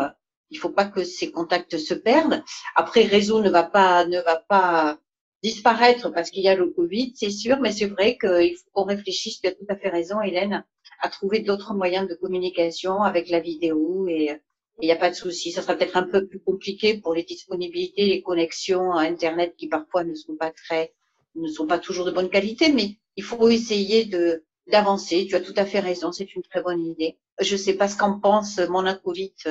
il 0.50 0.58
faut 0.58 0.68
pas 0.68 0.84
que 0.84 1.04
ces 1.04 1.30
contacts 1.30 1.78
se 1.78 1.94
perdent. 1.94 2.44
Après, 2.76 3.04
réseau 3.04 3.40
ne 3.40 3.48
va 3.48 3.62
pas 3.62 4.04
ne 4.06 4.20
va 4.20 4.36
pas 4.36 4.98
disparaître 5.42 6.10
parce 6.10 6.30
qu'il 6.30 6.42
y 6.44 6.48
a 6.48 6.54
le 6.54 6.68
Covid, 6.68 7.14
c'est 7.16 7.30
sûr, 7.30 7.58
mais 7.60 7.72
c'est 7.72 7.86
vrai 7.86 8.18
qu'il 8.18 8.56
faut 8.56 8.70
qu'on 8.72 8.84
réfléchisse, 8.84 9.40
tu 9.40 9.48
as 9.48 9.52
tout 9.52 9.64
à 9.70 9.76
fait 9.76 9.88
raison, 9.88 10.20
Hélène, 10.20 10.64
à 11.00 11.08
trouver 11.08 11.40
d'autres 11.40 11.74
moyens 11.74 12.06
de 12.08 12.14
communication 12.14 13.02
avec 13.02 13.30
la 13.30 13.40
vidéo 13.40 14.06
et 14.08 14.38
il 14.80 14.86
n'y 14.86 14.92
a 14.92 14.96
pas 14.96 15.10
de 15.10 15.14
souci. 15.14 15.50
Ça 15.50 15.62
sera 15.62 15.74
peut-être 15.74 15.96
un 15.96 16.04
peu 16.04 16.26
plus 16.26 16.40
compliqué 16.40 16.98
pour 16.98 17.14
les 17.14 17.22
disponibilités, 17.24 18.06
les 18.06 18.22
connexions 18.22 18.92
à 18.92 19.02
Internet 19.02 19.54
qui 19.56 19.68
parfois 19.68 20.04
ne 20.04 20.14
sont 20.14 20.36
pas 20.36 20.50
très, 20.50 20.92
ne 21.36 21.48
sont 21.48 21.66
pas 21.66 21.78
toujours 21.78 22.04
de 22.04 22.12
bonne 22.12 22.30
qualité, 22.30 22.70
mais 22.70 22.98
il 23.16 23.24
faut 23.24 23.48
essayer 23.48 24.04
de 24.04 24.44
d'avancer. 24.72 25.26
Tu 25.28 25.36
as 25.36 25.40
tout 25.40 25.54
à 25.56 25.64
fait 25.64 25.80
raison, 25.80 26.10
c'est 26.10 26.34
une 26.34 26.42
très 26.42 26.62
bonne 26.62 26.84
idée. 26.84 27.16
Je 27.40 27.52
ne 27.52 27.58
sais 27.58 27.74
pas 27.74 27.88
ce 27.88 27.96
qu'en 27.96 28.18
pense 28.18 28.58
mon 28.58 28.86
acolyte, 28.86 29.48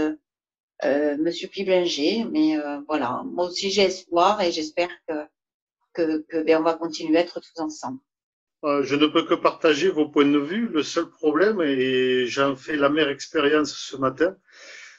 euh, 0.84 1.18
Monsieur 1.18 1.48
Piblinger, 1.48 2.26
mais 2.32 2.58
euh, 2.58 2.80
voilà, 2.88 3.24
moi 3.26 3.46
aussi 3.46 3.70
j'ai 3.72 3.84
espoir 3.84 4.42
et 4.42 4.52
j'espère 4.52 4.90
que 5.08 5.14
que, 5.94 6.44
ben, 6.44 6.58
on 6.60 6.64
va 6.64 6.74
continuer 6.74 7.18
à 7.18 7.22
être 7.22 7.40
tous 7.40 7.60
ensemble. 7.60 8.00
Euh, 8.64 8.84
je 8.84 8.96
ne 8.96 9.08
peux 9.08 9.26
que 9.26 9.34
partager 9.34 9.90
vos 9.90 10.08
points 10.08 10.26
de 10.26 10.38
vue. 10.38 10.68
Le 10.68 10.84
seul 10.84 11.10
problème, 11.10 11.62
et 11.62 12.28
j'en 12.28 12.56
fais 12.56 12.76
la 12.76 12.90
mère 12.90 13.10
expérience 13.10 13.74
ce 13.74 13.98
matin, 13.98 14.36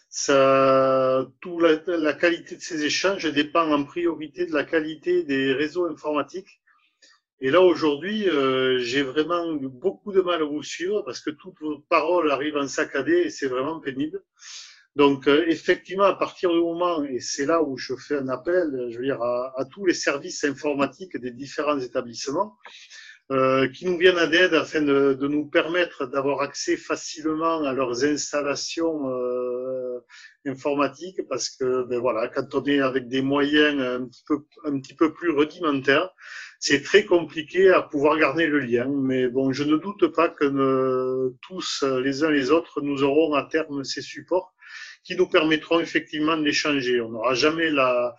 ça, 0.09 1.27
tout 1.41 1.59
la, 1.61 2.13
qualité 2.13 2.57
de 2.57 2.61
ces 2.61 2.85
échanges 2.85 3.33
dépend 3.33 3.71
en 3.73 3.85
priorité 3.85 4.47
de 4.47 4.53
la 4.53 4.65
qualité 4.65 5.23
des 5.23 5.53
réseaux 5.53 5.87
informatiques. 5.87 6.61
Et 7.45 7.51
là, 7.51 7.61
aujourd'hui, 7.61 8.29
euh, 8.29 8.79
j'ai 8.79 9.03
vraiment 9.03 9.53
beaucoup 9.55 10.13
de 10.13 10.21
mal 10.21 10.43
à 10.43 10.45
vous 10.45 10.63
suivre 10.63 11.03
parce 11.03 11.19
que 11.19 11.31
toutes 11.31 11.59
vos 11.61 11.81
paroles 11.89 12.31
arrivent 12.31 12.57
en 12.57 12.69
saccadé 12.69 13.15
et 13.15 13.31
c'est 13.31 13.49
vraiment 13.49 13.81
pénible. 13.81 14.23
Donc, 14.95 15.27
euh, 15.27 15.45
effectivement, 15.49 16.05
à 16.05 16.15
partir 16.15 16.51
du 16.51 16.61
moment, 16.61 17.03
et 17.03 17.19
c'est 17.19 17.45
là 17.45 17.61
où 17.61 17.77
je 17.77 17.95
fais 17.97 18.17
un 18.17 18.29
appel, 18.29 18.87
je 18.91 18.97
veux 18.97 19.05
dire, 19.05 19.21
à, 19.21 19.65
tous 19.73 19.85
les 19.87 19.93
services 19.93 20.45
informatiques 20.45 21.17
des 21.17 21.33
différents 21.33 21.81
établissements, 21.81 22.57
euh, 23.33 23.69
qui 23.71 23.87
nous 23.87 23.99
viennent 23.99 24.19
à 24.19 24.29
d'aide 24.29 24.55
afin 24.55 24.81
de, 24.81 25.19
nous 25.23 25.47
permettre 25.47 26.07
d'avoir 26.07 26.43
accès 26.43 26.77
facilement 26.77 27.65
à 27.65 27.73
leurs 27.73 28.05
installations 28.05 29.09
euh, 29.93 30.51
informatiques, 30.51 31.21
parce 31.29 31.51
que, 31.51 31.85
ben 31.85 31.99
voilà, 31.99 32.29
quand 32.29 32.55
on 32.55 32.65
est 32.65 32.81
avec 32.81 33.09
des 33.09 33.23
moyens 33.23 33.81
un 34.65 34.81
petit 34.81 34.95
peu, 34.95 35.13
plus 35.13 35.31
rudimentaires, 35.31 36.11
c'est 36.59 36.83
très 36.83 37.05
compliqué 37.05 37.71
à 37.71 37.83
pouvoir 37.83 38.19
garder 38.19 38.47
le 38.47 38.61
lien. 38.61 38.89
Mais 38.89 39.29
bon, 39.29 39.53
je 39.53 39.65
ne 39.65 39.77
doute 39.77 40.09
pas 40.09 40.29
que 40.29 40.45
ne, 40.45 41.35
tous, 41.43 41.85
les 42.03 42.25
uns 42.25 42.31
les 42.31 42.51
autres, 42.51 42.81
nous 42.81 43.03
aurons 43.03 43.35
à 43.35 43.45
terme 43.45 43.85
ces 43.85 44.03
supports 44.03 44.55
qui 45.05 45.17
nous 45.17 45.29
permettront 45.29 45.81
effectivement 45.81 46.37
d'échanger. 46.37 47.01
On 47.01 47.11
n'aura 47.11 47.35
jamais 47.35 47.71
la, 47.71 48.15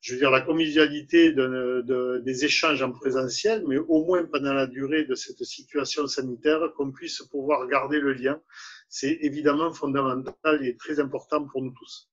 je 0.00 0.12
veux 0.12 0.18
dire, 0.20 0.30
la 0.30 0.40
convivialité 0.40 1.32
de, 1.32 1.82
de, 1.86 2.22
des 2.24 2.44
échanges 2.44 2.82
en 2.82 2.92
présentiel, 2.92 3.64
mais 3.66 3.78
au 3.78 4.04
moins 4.04 4.24
pendant 4.24 4.54
la 4.54 4.66
durée 4.66 5.04
de 5.04 5.14
cette 5.14 5.42
situation 5.42 6.06
sanitaire, 6.06 6.60
qu'on 6.76 6.92
puisse 6.92 7.22
pouvoir 7.30 7.66
garder 7.66 7.98
le 8.00 8.12
lien. 8.12 8.40
C'est 8.88 9.18
évidemment 9.20 9.72
fondamental 9.72 10.64
et 10.64 10.76
très 10.76 11.00
important 11.00 11.44
pour 11.46 11.62
nous 11.62 11.72
tous. 11.72 12.08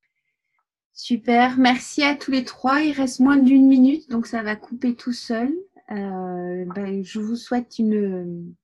Super, 0.93 1.57
merci 1.57 2.03
à 2.03 2.15
tous 2.15 2.31
les 2.31 2.45
trois. 2.45 2.81
Il 2.81 2.93
reste 2.93 3.19
moins 3.19 3.37
d'une 3.37 3.67
minute, 3.67 4.09
donc 4.09 4.27
ça 4.27 4.43
va 4.43 4.55
couper 4.55 4.95
tout 4.95 5.13
seul. 5.13 5.53
Euh, 5.91 6.65
ben, 6.73 7.03
je 7.03 7.19
vous 7.19 7.35
souhaite 7.35 7.79
une, 7.79 8.55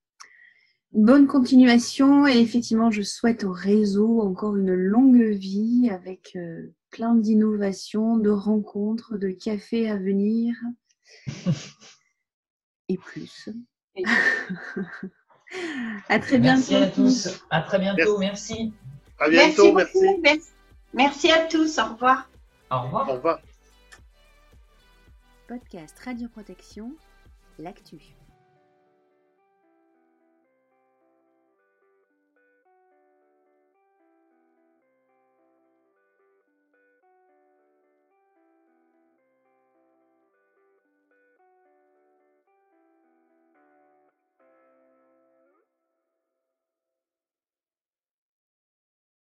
bonne 0.92 1.26
continuation 1.26 2.26
et 2.26 2.38
effectivement, 2.38 2.90
je 2.90 3.02
souhaite 3.02 3.44
au 3.44 3.52
réseau 3.52 4.20
encore 4.20 4.56
une 4.56 4.74
longue 4.74 5.22
vie 5.22 5.88
avec 5.90 6.32
euh, 6.36 6.74
plein 6.90 7.14
d'innovations, 7.14 8.18
de 8.18 8.30
rencontres, 8.30 9.16
de 9.16 9.30
cafés 9.30 9.90
à 9.90 9.96
venir 9.96 10.54
et 12.88 12.98
plus. 12.98 13.48
à 16.08 16.18
très 16.18 16.38
bientôt. 16.38 16.60
Merci 16.70 16.76
à 16.76 16.86
tous. 16.86 17.42
À 17.50 17.60
très 17.62 17.78
bientôt. 17.78 18.18
Merci. 18.18 18.72
À 19.18 19.28
bientôt. 19.28 19.72
Merci. 19.72 19.98
Merci. 20.22 20.50
merci 20.94 21.30
à 21.30 21.46
tous. 21.46 21.78
Au 21.78 21.92
revoir. 21.92 22.28
Au 22.70 22.82
revoir. 22.82 23.08
Au 23.08 23.12
revoir. 23.14 23.38
Podcast 25.48 25.98
Radio 25.98 26.28
Protection, 26.28 26.92
l'actu. 27.58 27.98